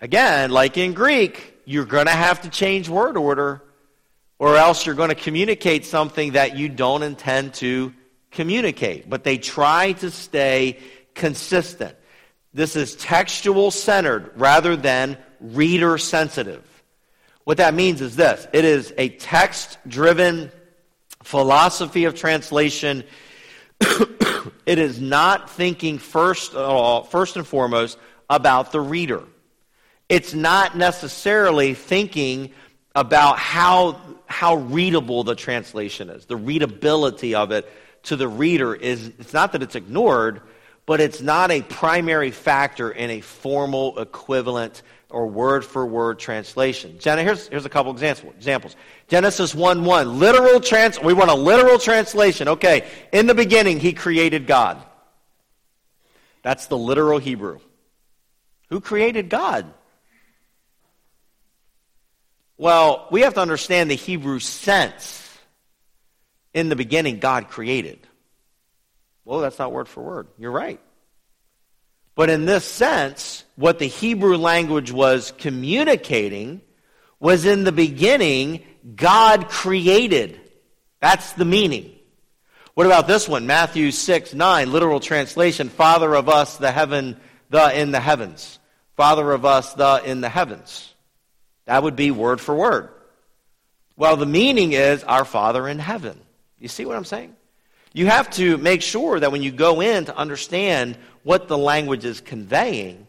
[0.00, 3.62] again, like in Greek, you're going to have to change word order,
[4.38, 7.92] or else you're going to communicate something that you don't intend to
[8.30, 9.10] communicate.
[9.10, 10.78] But they try to stay
[11.14, 11.94] consistent.
[12.54, 16.64] This is textual centered rather than reader sensitive.
[17.44, 20.50] What that means is this it is a text driven
[21.22, 23.04] philosophy of translation.
[24.64, 27.98] it is not thinking first, uh, first and foremost
[28.30, 29.22] about the reader.
[30.08, 32.50] It's not necessarily thinking
[32.94, 36.26] about how, how readable the translation is.
[36.26, 37.70] The readability of it
[38.04, 40.40] to the reader is, it's not that it's ignored,
[40.86, 46.98] but it's not a primary factor in a formal equivalent or word for word translation.
[46.98, 48.76] Jenna, here's, here's a couple examples.
[49.08, 52.48] Genesis 1 1, literal trans, we want a literal translation.
[52.48, 54.82] Okay, in the beginning, he created God.
[56.42, 57.60] That's the literal Hebrew.
[58.70, 59.66] Who created God?
[62.58, 65.24] Well, we have to understand the Hebrew sense.
[66.52, 68.00] In the beginning, God created.
[69.24, 70.28] Well, that's not word for word.
[70.38, 70.80] You're right.
[72.16, 76.62] But in this sense, what the Hebrew language was communicating
[77.20, 78.64] was in the beginning,
[78.96, 80.40] God created.
[81.00, 81.94] That's the meaning.
[82.74, 83.46] What about this one?
[83.46, 88.58] Matthew 6, 9, literal translation, Father of us, the heaven, the in the heavens.
[88.96, 90.92] Father of us, the in the heavens.
[91.68, 92.88] That would be word for word.
[93.94, 96.18] Well, the meaning is our Father in heaven.
[96.58, 97.36] You see what I'm saying?
[97.92, 102.06] You have to make sure that when you go in to understand what the language
[102.06, 103.06] is conveying,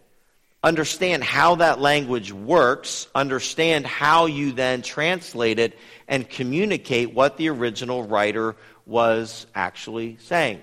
[0.62, 7.48] understand how that language works, understand how you then translate it, and communicate what the
[7.48, 10.60] original writer was actually saying.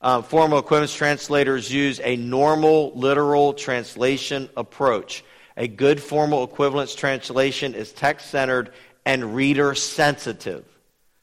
[0.00, 5.22] Uh, formal equivalence translators use a normal literal translation approach.
[5.56, 8.72] A good formal equivalence translation is text centered
[9.04, 10.64] and reader sensitive.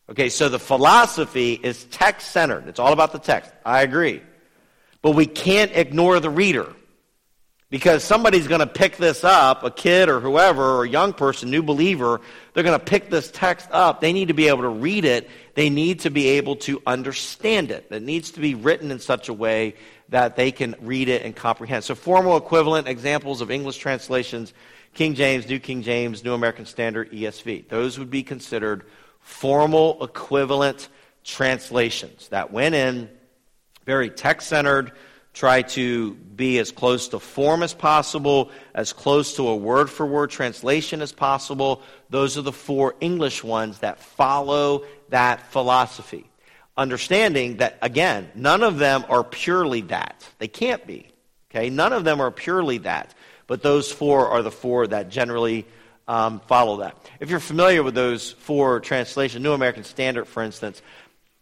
[0.09, 2.67] Okay, so the philosophy is text centered.
[2.67, 3.51] It's all about the text.
[3.65, 4.21] I agree.
[5.01, 6.73] But we can't ignore the reader.
[7.69, 11.49] Because somebody's going to pick this up, a kid or whoever, or a young person,
[11.49, 12.21] new believer,
[12.53, 13.99] they're going to pick this text up.
[13.99, 15.27] They need to be able to read it.
[15.55, 17.87] They need to be able to understand it.
[17.89, 19.73] It needs to be written in such a way
[20.13, 21.83] that they can read it and comprehend.
[21.83, 24.53] So, formal equivalent examples of English translations
[24.93, 27.67] King James, New King James, New American Standard, ESV.
[27.67, 28.85] Those would be considered
[29.21, 30.89] formal equivalent
[31.23, 33.09] translations that went in
[33.87, 34.91] very text centered
[35.33, 40.05] try to be as close to form as possible, as close to a word for
[40.05, 41.81] word translation as possible.
[42.11, 46.29] Those are the four English ones that follow that philosophy.
[46.75, 50.27] Understanding that, again, none of them are purely that.
[50.39, 51.07] They can't be.
[51.51, 51.69] Okay?
[51.69, 53.13] None of them are purely that.
[53.45, 55.65] But those four are the four that generally
[56.07, 56.97] um, follow that.
[57.19, 60.81] If you're familiar with those four translations, New American Standard, for instance,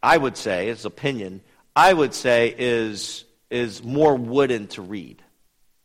[0.04, 1.42] I would say, as opinion,
[1.76, 5.22] I would say is is more wooden to read.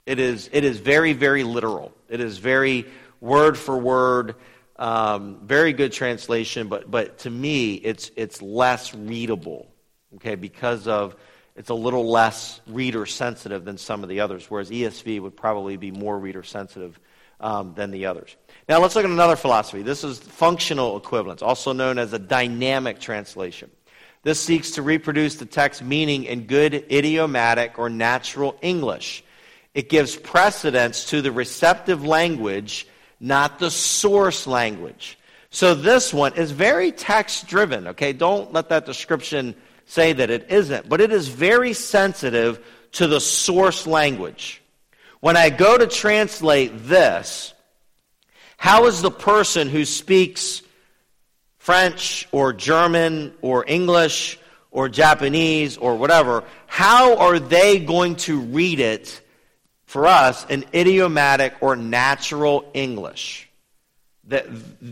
[0.06, 1.92] It is, it is very, very literal.
[2.08, 2.86] It is very
[3.20, 4.36] word for word,
[4.78, 9.68] um, very good translation, but, but to me, it's, it's less readable,
[10.16, 11.16] okay, because of
[11.56, 15.78] it's a little less reader sensitive than some of the others, whereas ESV would probably
[15.78, 17.00] be more reader sensitive
[17.40, 18.36] um, than the others.
[18.68, 19.82] Now, let's look at another philosophy.
[19.82, 23.70] This is functional equivalence, also known as a dynamic translation.
[24.22, 29.22] This seeks to reproduce the text meaning in good idiomatic or natural English.
[29.72, 32.86] It gives precedence to the receptive language,
[33.20, 35.18] not the source language.
[35.50, 38.12] So this one is very text driven, okay?
[38.12, 39.54] Don't let that description
[39.86, 44.62] say that it isn't, but it is very sensitive to the source language.
[45.20, 47.54] When I go to translate this,
[48.56, 50.62] how is the person who speaks
[51.58, 54.38] French or German or English
[54.70, 59.20] or Japanese or whatever, how are they going to read it
[59.96, 63.48] for us in idiomatic or natural English?
[64.24, 64.44] They're,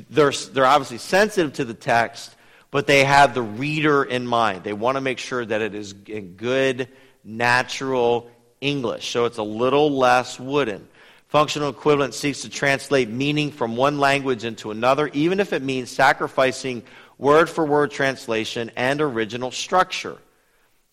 [0.08, 2.34] they're obviously sensitive to the text,
[2.70, 4.64] but they have the reader in mind.
[4.64, 6.88] They want to make sure that it is in good,
[7.22, 8.30] natural
[8.62, 9.10] English.
[9.10, 10.88] So it's a little less wooden.
[11.28, 15.90] Functional equivalent seeks to translate meaning from one language into another, even if it means
[15.90, 16.82] sacrificing
[17.18, 20.16] word for word translation and original structure.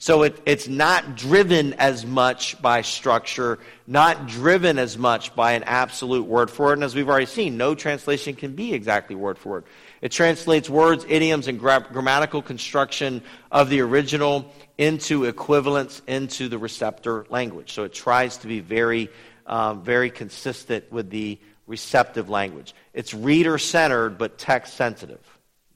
[0.01, 5.61] So it, it's not driven as much by structure, not driven as much by an
[5.61, 6.79] absolute word for word.
[6.79, 9.65] And as we've already seen, no translation can be exactly word for word.
[10.01, 16.57] It translates words, idioms, and gra- grammatical construction of the original into equivalence into the
[16.57, 17.71] receptor language.
[17.71, 19.07] So it tries to be very
[19.45, 21.37] um, very consistent with the
[21.67, 22.73] receptive language.
[22.95, 25.21] It's reader centered, but text sensitive.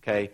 [0.02, 0.32] Okay?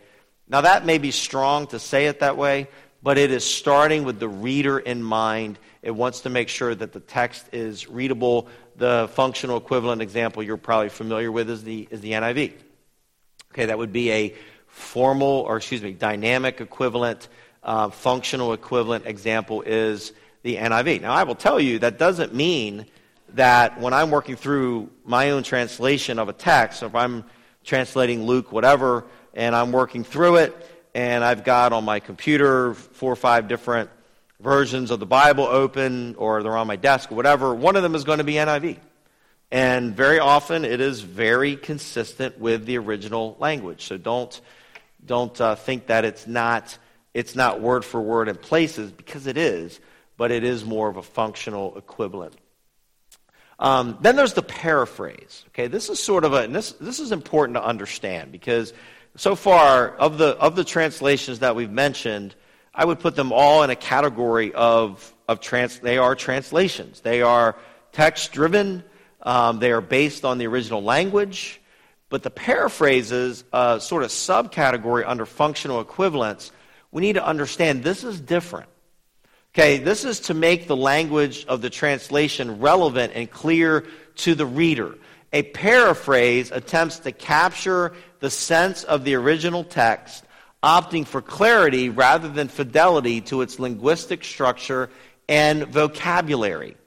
[0.47, 2.69] Now, that may be strong to say it that way,
[3.03, 5.57] but it is starting with the reader in mind.
[5.81, 8.47] It wants to make sure that the text is readable.
[8.75, 12.53] The functional equivalent example you're probably familiar with is the, is the NIV.
[13.51, 14.35] Okay, that would be a
[14.67, 17.27] formal, or excuse me, dynamic equivalent.
[17.63, 21.01] Uh, functional equivalent example is the NIV.
[21.01, 22.85] Now, I will tell you that doesn't mean
[23.33, 27.23] that when I'm working through my own translation of a text, if I'm
[27.63, 33.11] translating Luke, whatever, and I'm working through it, and I've got on my computer four
[33.11, 33.89] or five different
[34.39, 37.95] versions of the Bible open, or they're on my desk, or whatever, one of them
[37.95, 38.77] is going to be NIV.
[39.51, 43.85] And very often it is very consistent with the original language.
[43.85, 44.39] So don't,
[45.05, 46.77] don't uh, think that it's not,
[47.13, 49.79] it's not word for word in places, because it is,
[50.17, 52.35] but it is more of a functional equivalent.
[53.61, 55.45] Um, then there's the paraphrase.
[55.49, 58.73] Okay, this is sort of a this this is important to understand because
[59.15, 62.35] so far of the of the translations that we've mentioned,
[62.73, 65.79] I would put them all in a category of of trans.
[65.79, 67.01] They are translations.
[67.01, 67.55] They are
[67.91, 68.83] text driven.
[69.21, 71.61] Um, they are based on the original language.
[72.09, 76.51] But the paraphrases, uh, sort of subcategory under functional equivalence,
[76.91, 78.67] we need to understand this is different.
[79.53, 84.45] Okay, this is to make the language of the translation relevant and clear to the
[84.45, 84.95] reader.
[85.33, 90.23] A paraphrase attempts to capture the sense of the original text,
[90.63, 94.89] opting for clarity rather than fidelity to its linguistic structure
[95.27, 96.77] and vocabulary.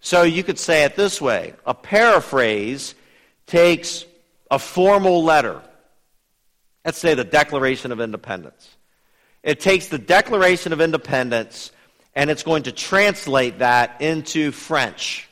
[0.00, 2.94] So you could say it this way a paraphrase
[3.46, 4.04] takes
[4.50, 5.60] a formal letter.
[6.84, 8.76] Let's say the Declaration of Independence.
[9.42, 11.70] It takes the Declaration of Independence
[12.14, 15.28] and it's going to translate that into French.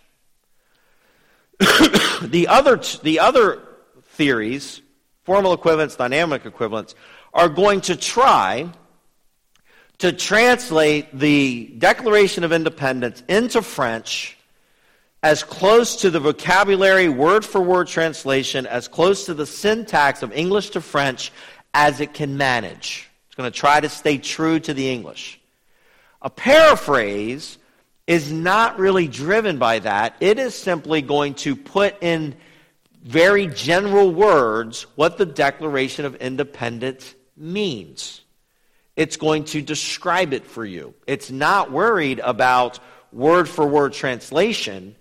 [1.59, 3.63] the, other, the other
[4.03, 4.83] theories,
[5.25, 6.95] formal equivalents, dynamic equivalents,
[7.33, 8.71] are going to try
[9.99, 14.37] to translate the Declaration of Independence into French
[15.23, 20.33] as close to the vocabulary, word for word translation, as close to the syntax of
[20.33, 21.33] English to French
[21.73, 23.09] as it can manage.
[23.27, 25.41] It's going to try to stay true to the English.
[26.21, 27.59] A paraphrase
[28.07, 30.15] is not really driven by that.
[30.21, 32.35] It is simply going to put in
[33.05, 38.23] very general words what the Declaration of Independence means.
[38.97, 40.95] It's going to describe it for you.
[41.07, 42.79] It's not worried about
[43.13, 44.97] word for word translation.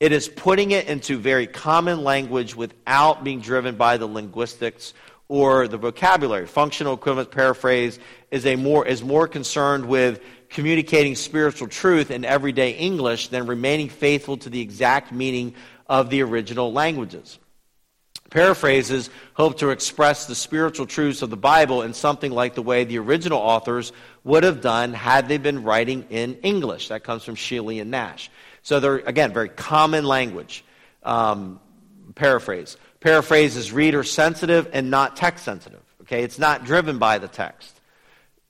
[0.00, 4.92] It is putting it into very common language without being driven by the linguistics
[5.28, 6.46] or the vocabulary.
[6.46, 12.72] Functional equivalent paraphrase is, a more, is more concerned with communicating spiritual truth in everyday
[12.72, 15.54] English than remaining faithful to the exact meaning
[15.86, 17.38] of the original languages.
[18.34, 22.82] Paraphrases hope to express the spiritual truths of the Bible in something like the way
[22.82, 23.92] the original authors
[24.24, 26.88] would have done had they been writing in English.
[26.88, 28.32] That comes from Sheeley and Nash.
[28.64, 30.64] So they're, again, very common language.
[31.04, 31.60] Um,
[32.16, 32.76] paraphrase.
[32.98, 35.82] Paraphrase is reader sensitive and not text sensitive.
[36.00, 37.80] Okay, it's not driven by the text.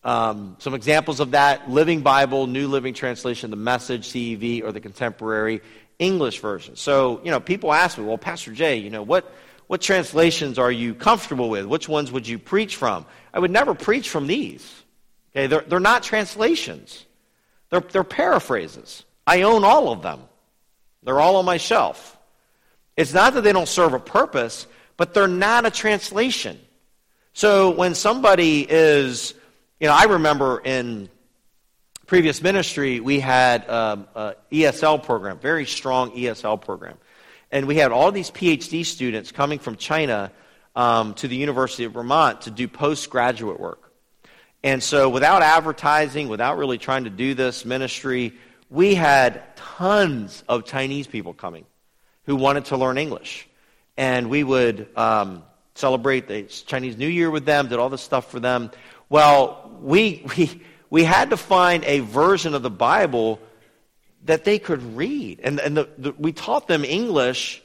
[0.02, 4.80] Um, some examples of that Living Bible, New Living Translation, the Message, CEV, or the
[4.80, 5.60] Contemporary
[5.98, 6.74] English Version.
[6.74, 9.30] So, you know, people ask me, well, Pastor Jay, you know, what,
[9.74, 11.64] what translations are you comfortable with?
[11.64, 13.04] Which ones would you preach from?
[13.32, 14.84] I would never preach from these.
[15.32, 17.04] Okay, they're, they're not translations,
[17.70, 19.04] they're, they're paraphrases.
[19.26, 20.20] I own all of them,
[21.02, 22.16] they're all on my shelf.
[22.96, 26.60] It's not that they don't serve a purpose, but they're not a translation.
[27.32, 29.34] So when somebody is,
[29.80, 31.08] you know, I remember in
[32.06, 36.96] previous ministry, we had um, an ESL program, very strong ESL program.
[37.54, 40.32] And we had all these PhD students coming from China
[40.74, 43.92] um, to the University of Vermont to do postgraduate work.
[44.64, 48.32] And so, without advertising, without really trying to do this ministry,
[48.70, 51.64] we had tons of Chinese people coming
[52.24, 53.46] who wanted to learn English.
[53.96, 55.44] And we would um,
[55.76, 58.72] celebrate the Chinese New Year with them, did all this stuff for them.
[59.08, 63.38] Well, we, we, we had to find a version of the Bible
[64.24, 65.40] that they could read.
[65.42, 67.62] And, and the, the, we taught them English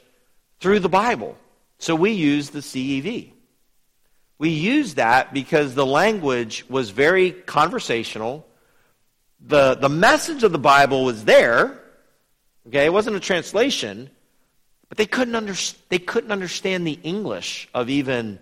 [0.60, 1.36] through the Bible.
[1.78, 3.32] So we used the CEV.
[4.38, 8.46] We used that because the language was very conversational.
[9.40, 11.78] The, the message of the Bible was there.
[12.66, 14.10] Okay, it wasn't a translation,
[14.88, 15.54] but they couldn't, under,
[15.88, 18.38] they couldn't understand the English of even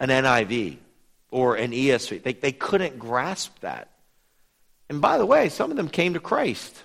[0.00, 0.78] an NIV
[1.30, 2.22] or an ESV.
[2.22, 3.90] They, they couldn't grasp that.
[4.88, 6.82] And by the way, some of them came to Christ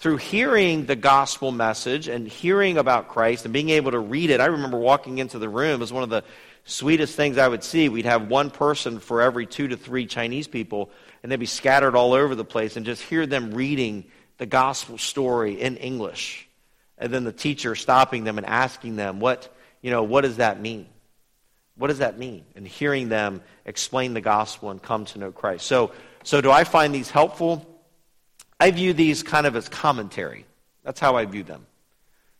[0.00, 4.40] through hearing the gospel message and hearing about Christ and being able to read it,
[4.40, 5.80] I remember walking into the room.
[5.80, 6.24] Was one of the
[6.64, 7.90] sweetest things I would see.
[7.90, 10.90] We'd have one person for every two to three Chinese people,
[11.22, 14.06] and they'd be scattered all over the place, and just hear them reading
[14.38, 16.48] the gospel story in English.
[16.96, 20.60] And then the teacher stopping them and asking them, what, you know, what does that
[20.62, 20.86] mean?
[21.76, 22.44] What does that mean?
[22.56, 25.66] And hearing them explain the gospel and come to know Christ.
[25.66, 25.92] So,
[26.24, 27.66] so do I find these helpful?
[28.60, 30.44] I view these kind of as commentary.
[30.84, 31.66] That's how I view them.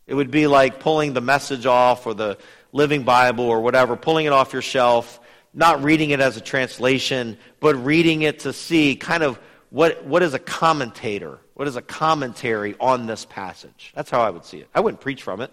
[0.06, 2.36] It would be like pulling the message off or the
[2.72, 5.18] Living Bible or whatever, pulling it off your shelf,
[5.54, 10.22] not reading it as a translation, but reading it to see kind of what, what
[10.22, 13.92] is a commentator, what is a commentary on this passage.
[13.94, 14.68] That's how I would see it.
[14.74, 15.50] I wouldn't preach from it.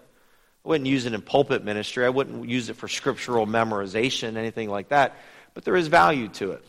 [0.65, 2.05] I wouldn't use it in pulpit ministry.
[2.05, 5.15] I wouldn't use it for scriptural memorization, anything like that.
[5.53, 6.65] But there is value to it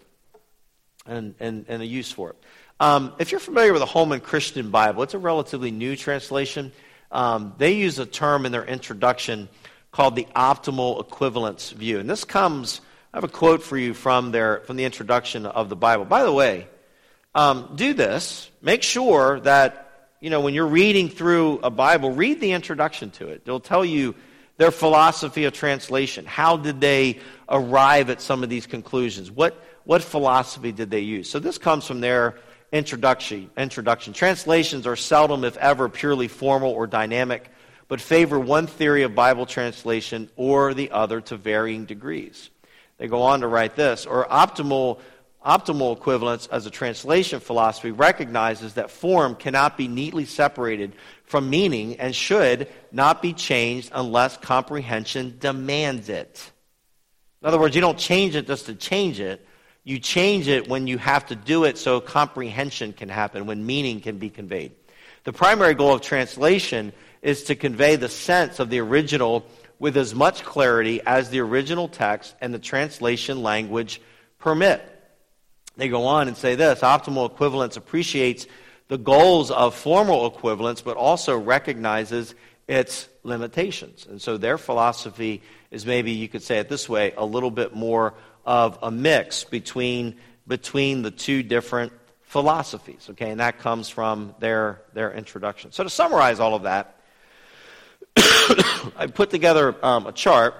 [1.04, 2.36] and, and, and a use for it.
[2.80, 6.70] Um, if you're familiar with the Holman Christian Bible, it's a relatively new translation.
[7.10, 9.48] Um, they use a term in their introduction
[9.90, 11.98] called the optimal equivalence view.
[11.98, 12.80] And this comes,
[13.12, 16.04] I have a quote for you from, their, from the introduction of the Bible.
[16.04, 16.68] By the way,
[17.34, 18.48] um, do this.
[18.62, 23.26] Make sure that, you know, when you're reading through a Bible, read the introduction to
[23.26, 23.42] it.
[23.44, 24.14] It'll tell you
[24.56, 26.26] their philosophy of translation.
[26.26, 27.18] How did they
[27.48, 29.32] arrive at some of these conclusions?
[29.32, 31.28] What, what philosophy did they use?
[31.28, 32.36] So this comes from their
[32.72, 33.50] introduction.
[33.56, 34.12] introduction.
[34.12, 37.50] Translations are seldom, if ever, purely formal or dynamic,
[37.88, 42.50] but favor one theory of Bible translation or the other to varying degrees.
[42.98, 45.00] They go on to write this, or optimal
[45.44, 50.92] optimal equivalence as a translation philosophy recognizes that form cannot be neatly separated
[51.24, 56.50] from meaning and should not be changed unless comprehension demands it.
[57.40, 59.46] In other words, you don't change it just to change it.
[59.88, 64.02] You change it when you have to do it so comprehension can happen, when meaning
[64.02, 64.72] can be conveyed.
[65.24, 69.46] The primary goal of translation is to convey the sense of the original
[69.78, 74.02] with as much clarity as the original text and the translation language
[74.38, 74.82] permit.
[75.78, 78.46] They go on and say this optimal equivalence appreciates
[78.88, 82.34] the goals of formal equivalence, but also recognizes
[82.66, 84.06] its limitations.
[84.06, 87.74] And so their philosophy is maybe you could say it this way a little bit
[87.74, 88.12] more
[88.48, 91.92] of a mix between, between the two different
[92.22, 93.06] philosophies.
[93.10, 95.70] Okay, and that comes from their, their introduction.
[95.70, 96.98] So to summarize all of that,
[98.96, 100.54] I put together um, a chart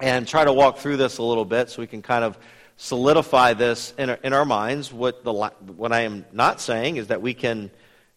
[0.00, 2.36] and try to walk through this a little bit so we can kind of
[2.76, 4.92] solidify this in our, in our minds.
[4.92, 7.70] What, the, what I am not saying is that we can,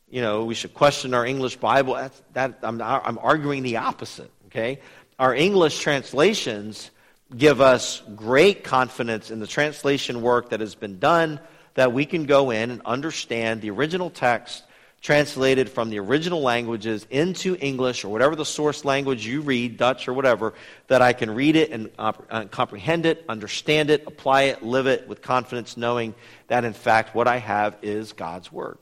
[0.09, 1.93] you know, we should question our English Bible.
[1.93, 4.79] That's, that, I'm, I'm arguing the opposite, okay?
[5.19, 6.89] Our English translations
[7.37, 11.39] give us great confidence in the translation work that has been done,
[11.73, 14.63] that we can go in and understand the original text
[15.03, 20.07] translated from the original languages into English or whatever the source language you read, Dutch
[20.07, 20.53] or whatever,
[20.87, 22.13] that I can read it and uh,
[22.45, 26.15] comprehend it, understand it, apply it, live it with confidence, knowing
[26.47, 28.77] that in fact what I have is God's Word.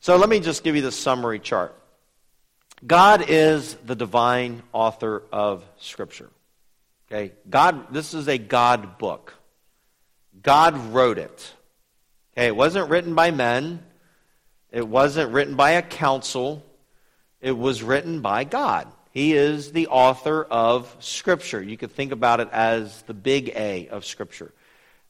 [0.00, 1.76] So let me just give you the summary chart.
[2.84, 6.28] God is the divine author of Scripture.
[7.10, 7.32] Okay?
[7.48, 9.34] God, this is a God book.
[10.42, 11.54] God wrote it.
[12.32, 13.82] Okay, it wasn't written by men.
[14.70, 16.64] It wasn't written by a council,
[17.40, 18.86] it was written by God.
[19.12, 21.62] He is the author of Scripture.
[21.62, 24.52] You could think about it as the big A of Scripture.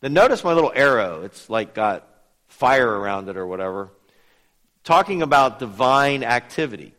[0.01, 1.23] Then notice my little arrow.
[1.23, 2.09] It's like got
[2.47, 3.91] fire around it or whatever.
[4.85, 6.95] Talking about divine activity.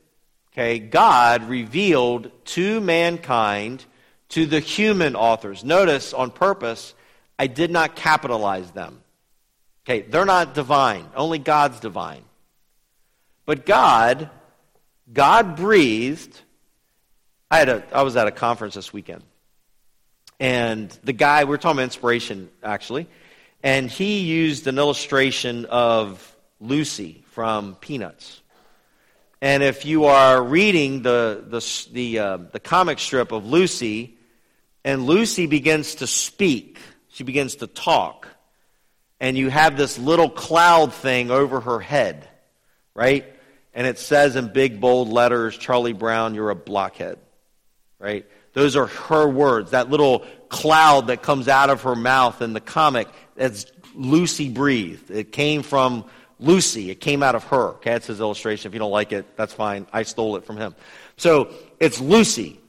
[0.52, 3.86] Okay, God revealed to mankind,
[4.30, 5.64] to the human authors.
[5.64, 6.94] Notice on purpose,
[7.38, 9.02] I did not capitalize them.
[9.86, 11.06] Okay, they're not divine.
[11.16, 12.24] Only God's divine.
[13.46, 14.30] But God,
[15.12, 16.40] God breathed.
[17.50, 19.24] I, had a, I was at a conference this weekend.
[20.40, 23.08] And the guy, we were talking about inspiration, actually.
[23.64, 28.42] And he used an illustration of Lucy from Peanuts.
[29.42, 34.18] And if you are reading the, the, the, uh, the comic strip of Lucy,
[34.84, 38.28] and Lucy begins to speak, she begins to talk,
[39.20, 42.28] and you have this little cloud thing over her head,
[42.94, 43.26] right?
[43.74, 47.18] and it says in big bold letters, Charlie Brown, you're a blockhead.
[48.00, 48.26] Right?
[48.54, 49.72] Those are her words.
[49.72, 55.12] That little cloud that comes out of her mouth in the comic, that's Lucy breathed.
[55.12, 56.06] It came from
[56.40, 56.90] Lucy.
[56.90, 57.70] It came out of her.
[57.76, 58.70] Okay, that's his illustration.
[58.70, 59.86] If you don't like it, that's fine.
[59.94, 60.76] I stole it from him.
[61.18, 62.60] So it's Lucy.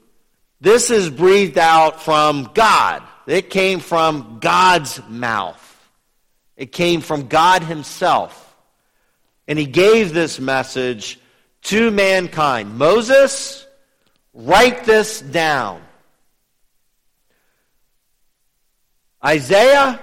[0.61, 3.03] This is breathed out from God.
[3.27, 5.67] It came from God's mouth.
[6.57, 8.47] It came from God Himself.
[9.49, 11.19] And he gave this message
[11.63, 12.77] to mankind.
[12.77, 13.67] Moses,
[14.35, 15.83] write this down.
[19.25, 20.01] Isaiah,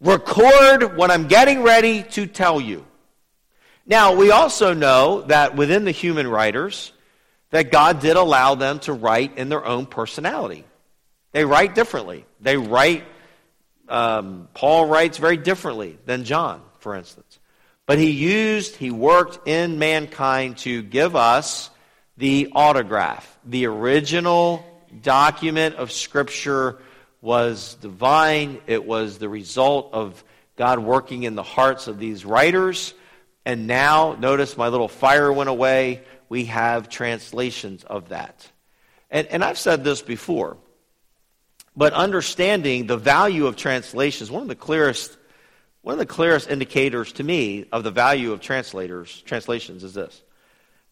[0.00, 2.86] record what I'm getting ready to tell you.
[3.86, 6.92] Now, we also know that within the human writers,
[7.54, 10.64] that God did allow them to write in their own personality.
[11.30, 12.26] They write differently.
[12.40, 13.04] They write,
[13.88, 17.38] um, Paul writes very differently than John, for instance.
[17.86, 21.70] But he used, he worked in mankind to give us
[22.16, 23.38] the autograph.
[23.44, 24.66] The original
[25.00, 26.78] document of Scripture
[27.20, 28.62] was divine.
[28.66, 30.24] It was the result of
[30.56, 32.94] God working in the hearts of these writers.
[33.44, 36.02] And now, notice my little fire went away.
[36.34, 38.50] We have translations of that.
[39.08, 40.56] And, and I've said this before,
[41.76, 45.16] but understanding the value of translations, one of the clearest
[45.82, 50.24] one of the clearest indicators to me of the value of translators, translations is this.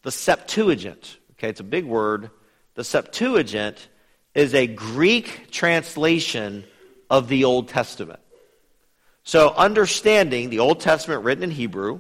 [0.03, 2.30] The Septuagint, okay, it's a big word.
[2.74, 3.88] The Septuagint
[4.36, 6.62] is a Greek translation
[7.11, 8.20] of the Old Testament.
[9.24, 11.99] So, understanding the Old Testament written in Hebrew,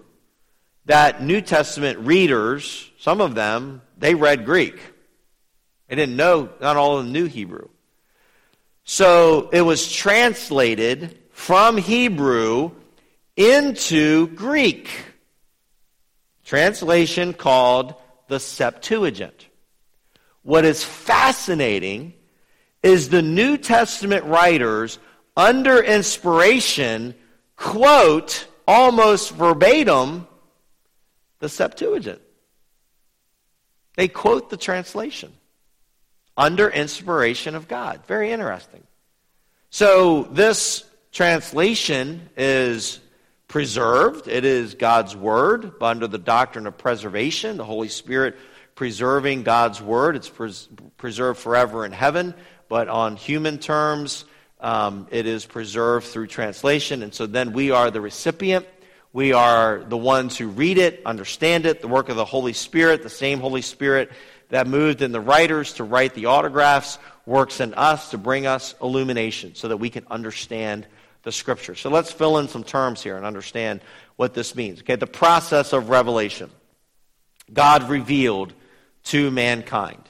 [0.86, 4.78] that New Testament readers, some of them, they read Greek.
[5.88, 7.68] They didn't know, not all of them knew Hebrew.
[8.84, 12.72] So, it was translated from Hebrew
[13.36, 14.90] into Greek.
[16.44, 17.94] Translation called
[18.28, 19.46] the Septuagint.
[20.42, 22.14] What is fascinating
[22.82, 24.98] is the New Testament writers,
[25.36, 27.14] under inspiration,
[27.56, 30.26] quote almost verbatim
[31.42, 32.20] the Septuagint.
[33.96, 35.32] They quote the translation
[36.36, 38.06] under inspiration of God.
[38.06, 38.84] Very interesting.
[39.68, 43.00] So this translation is
[43.48, 44.28] preserved.
[44.28, 48.36] It is God's Word under the doctrine of preservation, the Holy Spirit
[48.76, 50.14] preserving God's Word.
[50.14, 52.34] It's pres- preserved forever in heaven,
[52.68, 54.26] but on human terms,
[54.60, 57.02] um, it is preserved through translation.
[57.02, 58.64] And so then we are the recipient.
[59.12, 63.02] We are the ones who read it, understand it, the work of the Holy Spirit,
[63.02, 64.10] the same Holy Spirit
[64.48, 68.74] that moved in the writers to write the autographs works in us to bring us
[68.82, 70.86] illumination so that we can understand
[71.22, 71.74] the scripture.
[71.74, 73.80] So let's fill in some terms here and understand
[74.16, 74.80] what this means.
[74.80, 76.50] Okay, the process of revelation.
[77.52, 78.52] God revealed
[79.04, 80.02] to mankind.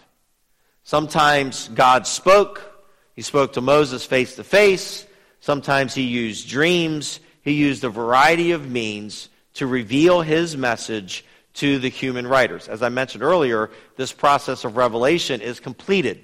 [0.85, 2.87] Sometimes God spoke.
[3.15, 5.07] He spoke to Moses face to face.
[5.41, 7.21] Sometimes he used dreams.
[7.43, 11.25] He used a variety of means to reveal his message
[11.55, 12.69] to the human writers.
[12.69, 16.23] As I mentioned earlier, this process of revelation is completed.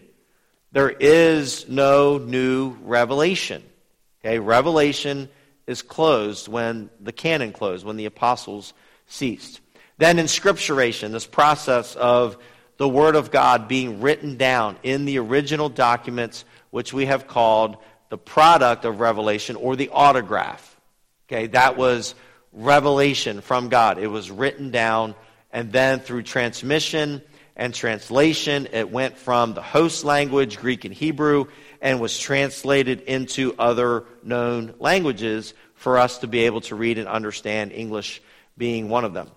[0.73, 3.63] There is no new revelation.
[4.25, 5.29] Okay, revelation
[5.67, 8.73] is closed when the canon closed, when the apostles
[9.07, 9.61] ceased.
[9.99, 12.39] Then inscripturation, this process of
[12.79, 17.77] the Word of God being written down in the original documents, which we have called
[18.09, 20.78] the product of revelation or the autograph.
[21.29, 22.15] Okay, that was
[22.53, 23.99] revelation from God.
[23.99, 25.15] It was written down,
[25.53, 27.21] and then through transmission
[27.55, 31.47] and translation, it went from the host language, Greek and Hebrew,
[31.83, 37.09] and was translated into other known languages for us to be able to read and
[37.09, 38.23] understand, English
[38.57, 39.31] being one of them.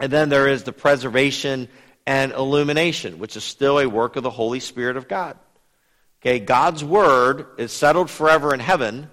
[0.00, 1.68] And then there is the preservation
[2.06, 5.36] and illumination, which is still a work of the Holy Spirit of God.
[6.22, 9.10] Okay, God's Word is settled forever in heaven,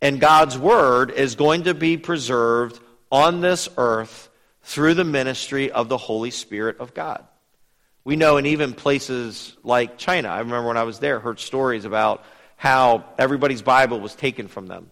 [0.00, 2.80] and God's Word is going to be preserved
[3.10, 4.28] on this earth
[4.62, 7.24] through the ministry of the Holy Spirit of God.
[8.04, 11.84] We know in even places like China, I remember when I was there, heard stories
[11.84, 12.24] about
[12.56, 14.90] how everybody's Bible was taken from them.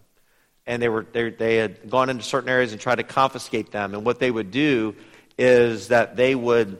[0.67, 3.93] And they, were, they, they had gone into certain areas and tried to confiscate them.
[3.93, 4.95] And what they would do
[5.37, 6.79] is that they would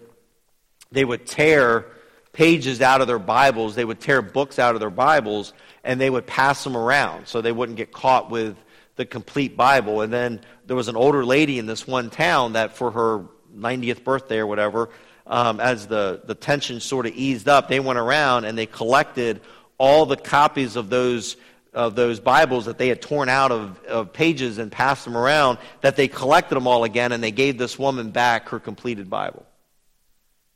[0.92, 1.86] they would tear
[2.32, 5.54] pages out of their Bibles, they would tear books out of their Bibles,
[5.86, 8.58] and they would pass them around so they wouldn't get caught with
[8.96, 10.02] the complete Bible.
[10.02, 13.26] And then there was an older lady in this one town that for her
[13.56, 14.90] 90th birthday or whatever,
[15.28, 19.42] um, as the, the tension sort of eased up, they went around and they collected
[19.78, 21.38] all the copies of those
[21.74, 25.58] of those Bibles that they had torn out of, of pages and passed them around,
[25.82, 29.46] that they collected them all again and they gave this woman back her completed Bible.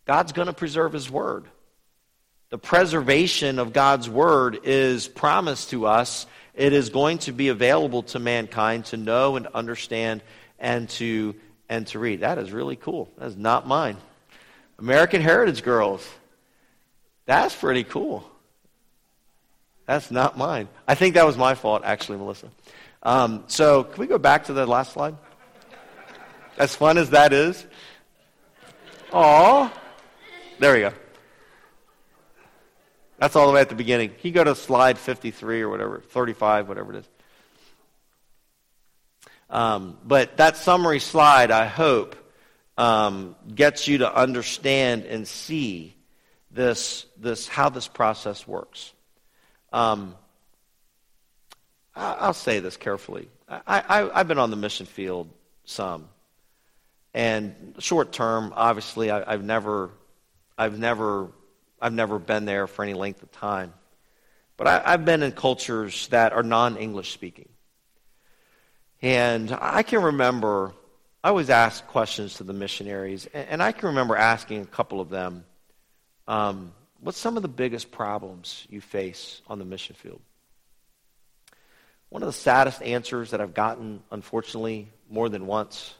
[0.05, 1.43] God's going to preserve His Word.
[2.49, 6.25] The preservation of God's Word is promised to us.
[6.55, 10.23] It is going to be available to mankind to know and understand
[10.57, 11.35] and to,
[11.69, 12.21] and to read.
[12.21, 13.11] That is really cool.
[13.19, 13.97] That is not mine.
[14.79, 16.07] American Heritage Girls.
[17.27, 18.27] That's pretty cool.
[19.85, 20.69] That's not mine.
[20.87, 22.49] I think that was my fault, actually, Melissa.
[23.03, 25.15] Um, so, can we go back to the last slide?
[26.57, 27.63] As fun as that is.
[29.13, 29.71] Aw.
[30.57, 30.93] There we go.
[33.20, 34.11] That's all the way at the beginning.
[34.22, 37.09] You go to slide 53 or whatever, 35, whatever it is.
[39.49, 42.15] Um, but that summary slide, I hope,
[42.78, 45.95] um, gets you to understand and see
[46.51, 48.93] this, this how this process works.
[49.74, 50.15] Um,
[51.95, 53.28] I, will say this carefully.
[53.49, 55.30] I, I, I've been on the mission field
[55.65, 56.07] some.
[57.13, 59.89] And short term, obviously, I, have never
[60.59, 61.30] I've never,
[61.82, 63.73] I've never been there for any length of time.
[64.57, 67.49] But I, I've been in cultures that are non English speaking.
[69.01, 70.73] And I can remember,
[71.23, 75.09] I always ask questions to the missionaries, and I can remember asking a couple of
[75.09, 75.45] them,
[76.27, 80.19] um, what's some of the biggest problems you face on the mission field?
[82.09, 85.93] One of the saddest answers that I've gotten, unfortunately, more than once,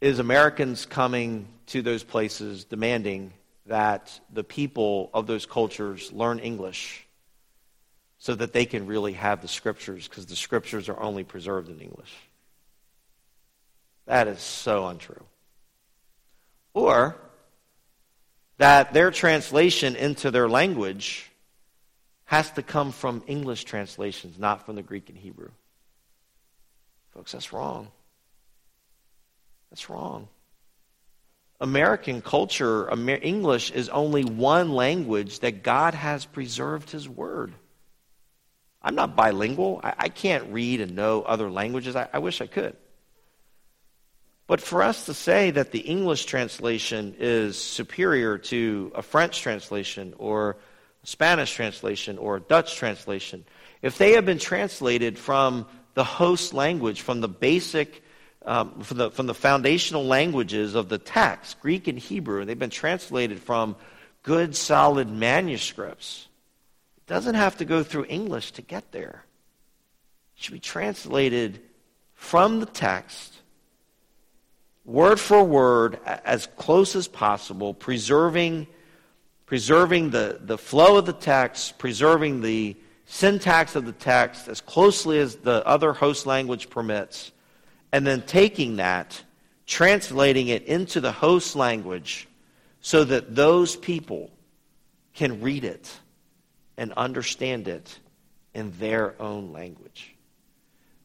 [0.00, 3.32] is Americans coming to those places demanding
[3.66, 7.06] that the people of those cultures learn English
[8.18, 11.80] so that they can really have the scriptures because the scriptures are only preserved in
[11.80, 12.12] English.
[14.06, 15.24] That is so untrue.
[16.74, 17.16] Or
[18.58, 21.30] that their translation into their language
[22.26, 25.50] has to come from English translations, not from the Greek and Hebrew.
[27.12, 27.88] Folks, that's wrong.
[29.70, 30.28] That's wrong.
[31.64, 37.54] American culture, Amer- English is only one language that God has preserved His Word.
[38.82, 39.80] I'm not bilingual.
[39.82, 41.96] I, I can't read and know other languages.
[41.96, 42.76] I, I wish I could.
[44.46, 50.12] But for us to say that the English translation is superior to a French translation
[50.18, 50.58] or
[51.02, 53.46] a Spanish translation or a Dutch translation,
[53.80, 58.03] if they have been translated from the host language, from the basic,
[58.44, 62.58] um, from, the, from the foundational languages of the text, Greek and Hebrew, and they've
[62.58, 63.76] been translated from
[64.22, 66.28] good, solid manuscripts,
[66.96, 69.24] it doesn't have to go through English to get there.
[70.36, 71.60] It should be translated
[72.14, 73.34] from the text
[74.84, 78.66] word for word, as close as possible, preserving,
[79.46, 82.76] preserving the, the flow of the text, preserving the
[83.06, 87.32] syntax of the text as closely as the other host language permits,
[87.94, 89.22] and then taking that,
[89.66, 92.26] translating it into the host language
[92.80, 94.30] so that those people
[95.14, 95.90] can read it
[96.76, 97.98] and understand it
[98.52, 100.14] in their own language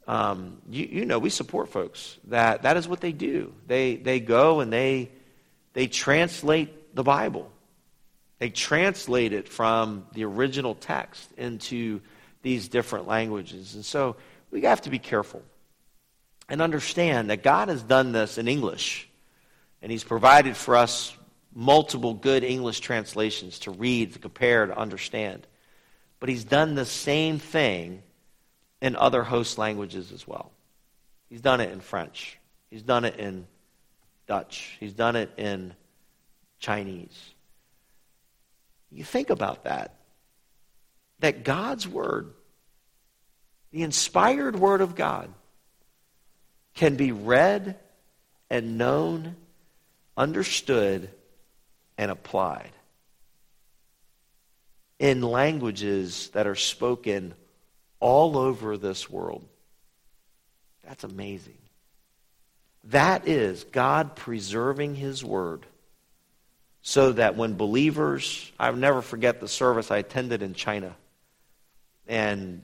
[0.10, 3.54] um, you, you, know, we support folks that that is what they do.
[3.68, 5.12] They, they go and they,
[5.74, 7.52] they translate the Bible.
[8.40, 12.02] They translate it from the original text into
[12.42, 13.76] these different languages.
[13.76, 14.16] And so
[14.50, 15.44] we have to be careful
[16.50, 19.08] and understand that God has done this in English.
[19.82, 21.16] And He's provided for us
[21.54, 25.46] multiple good English translations to read, to compare, to understand.
[26.20, 28.02] But He's done the same thing
[28.82, 30.52] in other host languages as well.
[31.30, 32.38] He's done it in French.
[32.70, 33.46] He's done it in
[34.28, 34.78] Dutch.
[34.80, 35.74] He's done it in
[36.60, 37.34] Chinese.
[38.92, 39.96] You think about that.
[41.20, 42.34] That God's Word,
[43.72, 45.32] the inspired Word of God,
[46.80, 47.78] can be read
[48.50, 49.36] and known,
[50.16, 51.10] understood,
[51.98, 52.72] and applied
[54.98, 57.34] in languages that are spoken
[58.00, 59.46] all over this world.
[60.88, 61.58] That's amazing.
[62.86, 65.66] That is God preserving His Word
[66.82, 70.96] so that when believers, I'll never forget the service I attended in China.
[72.08, 72.62] And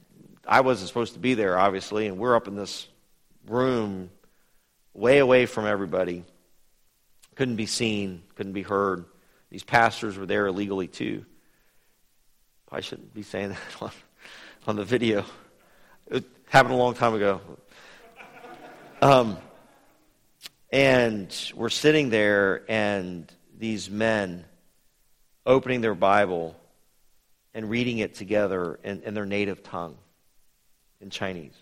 [0.47, 2.87] I wasn't supposed to be there, obviously, and we're up in this
[3.47, 4.09] room
[4.93, 6.23] way away from everybody.
[7.35, 9.05] Couldn't be seen, couldn't be heard.
[9.49, 11.25] These pastors were there illegally, too.
[12.71, 13.49] I shouldn't be saying
[13.81, 13.93] that
[14.67, 15.25] on the video.
[16.07, 17.41] It happened a long time ago.
[19.01, 19.37] Um,
[20.71, 24.45] and we're sitting there, and these men
[25.45, 26.55] opening their Bible
[27.53, 29.97] and reading it together in, in their native tongue,
[30.99, 31.53] in Chinese.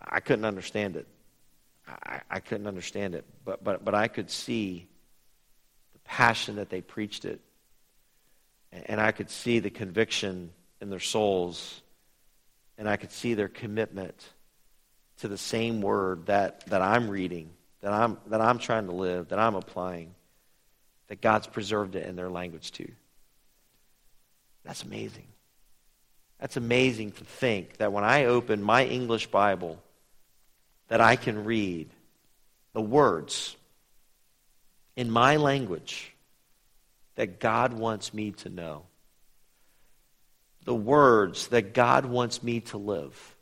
[0.00, 1.06] I couldn't understand it.
[1.86, 4.88] I, I couldn't understand it, but, but, but I could see
[5.92, 7.40] the passion that they preached it.
[8.70, 11.80] And I could see the conviction in their souls
[12.76, 14.28] and I could see their commitment
[15.18, 19.28] to the same word that, that I'm reading, that I'm, that I'm trying to live,
[19.28, 20.14] that I'm applying,
[21.08, 22.90] that God's preserved it in their language too.
[24.64, 25.26] That's amazing.
[26.38, 29.82] That's amazing to think that when I open my English Bible,
[30.88, 31.88] that I can read
[32.72, 33.56] the words
[34.96, 36.12] in my language
[37.14, 38.84] that God wants me to know
[40.68, 43.36] the words that God wants me to live.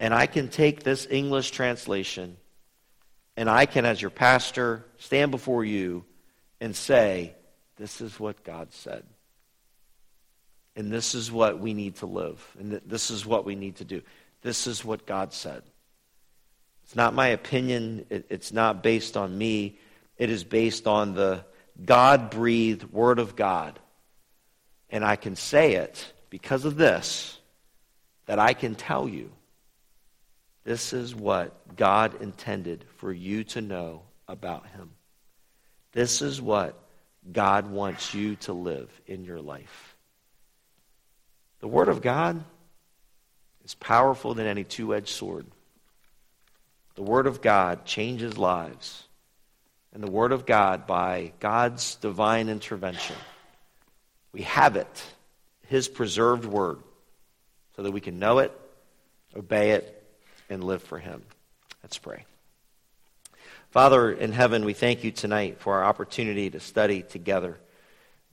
[0.00, 2.38] And I can take this English translation
[3.36, 6.06] and I can, as your pastor, stand before you
[6.62, 7.34] and say,
[7.76, 9.04] This is what God said.
[10.74, 12.42] And this is what we need to live.
[12.58, 14.00] And this is what we need to do.
[14.40, 15.62] This is what God said.
[16.88, 18.06] It's not my opinion.
[18.10, 19.78] It's not based on me.
[20.16, 21.44] It is based on the
[21.84, 23.78] God breathed Word of God
[24.90, 27.38] and I can say it because of this,
[28.26, 29.30] that I can tell you
[30.64, 34.90] this is what God intended for you to know about Him.
[35.92, 36.78] This is what
[37.30, 39.96] God wants you to live in your life.
[41.60, 42.42] The Word of God
[43.64, 45.46] is powerful than any two edged sword.
[46.98, 49.04] The Word of God changes lives.
[49.92, 53.14] And the Word of God, by God's divine intervention,
[54.32, 55.04] we have it,
[55.68, 56.80] His preserved word,
[57.76, 58.50] so that we can know it,
[59.36, 60.04] obey it,
[60.50, 61.22] and live for Him.
[61.84, 62.24] Let's pray.
[63.70, 67.60] Father in heaven, we thank you tonight for our opportunity to study together.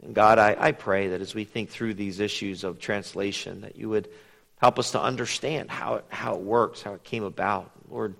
[0.01, 3.75] And God, I, I pray that as we think through these issues of translation, that
[3.75, 4.07] you would
[4.57, 7.69] help us to understand how it, how it works, how it came about.
[7.87, 8.15] Lord,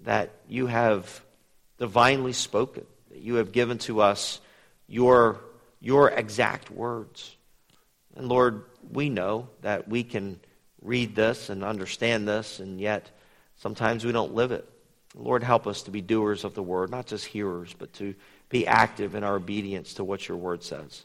[0.00, 1.20] that you have
[1.78, 4.40] divinely spoken, that you have given to us
[4.86, 5.40] your
[5.80, 7.36] your exact words.
[8.16, 10.40] And Lord, we know that we can
[10.82, 13.10] read this and understand this, and yet
[13.56, 14.68] sometimes we don't live it.
[15.14, 18.14] Lord, help us to be doers of the word, not just hearers, but to
[18.48, 21.04] be active in our obedience to what your word says.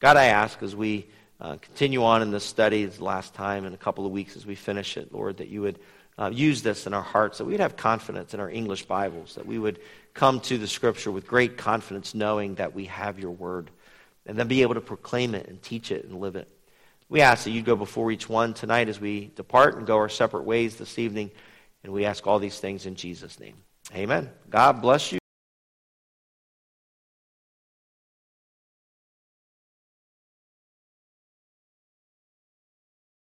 [0.00, 1.06] God, I ask as we
[1.40, 4.46] uh, continue on in this study the last time in a couple of weeks as
[4.46, 5.78] we finish it, Lord, that you would
[6.18, 9.46] uh, use this in our hearts, that we'd have confidence in our English Bibles, that
[9.46, 9.78] we would
[10.14, 13.70] come to the scripture with great confidence, knowing that we have your word,
[14.26, 16.48] and then be able to proclaim it and teach it and live it.
[17.08, 20.08] We ask that you go before each one tonight as we depart and go our
[20.08, 21.30] separate ways this evening.
[21.84, 23.54] And we ask all these things in Jesus' name.
[23.94, 24.28] Amen.
[24.50, 25.18] God bless you.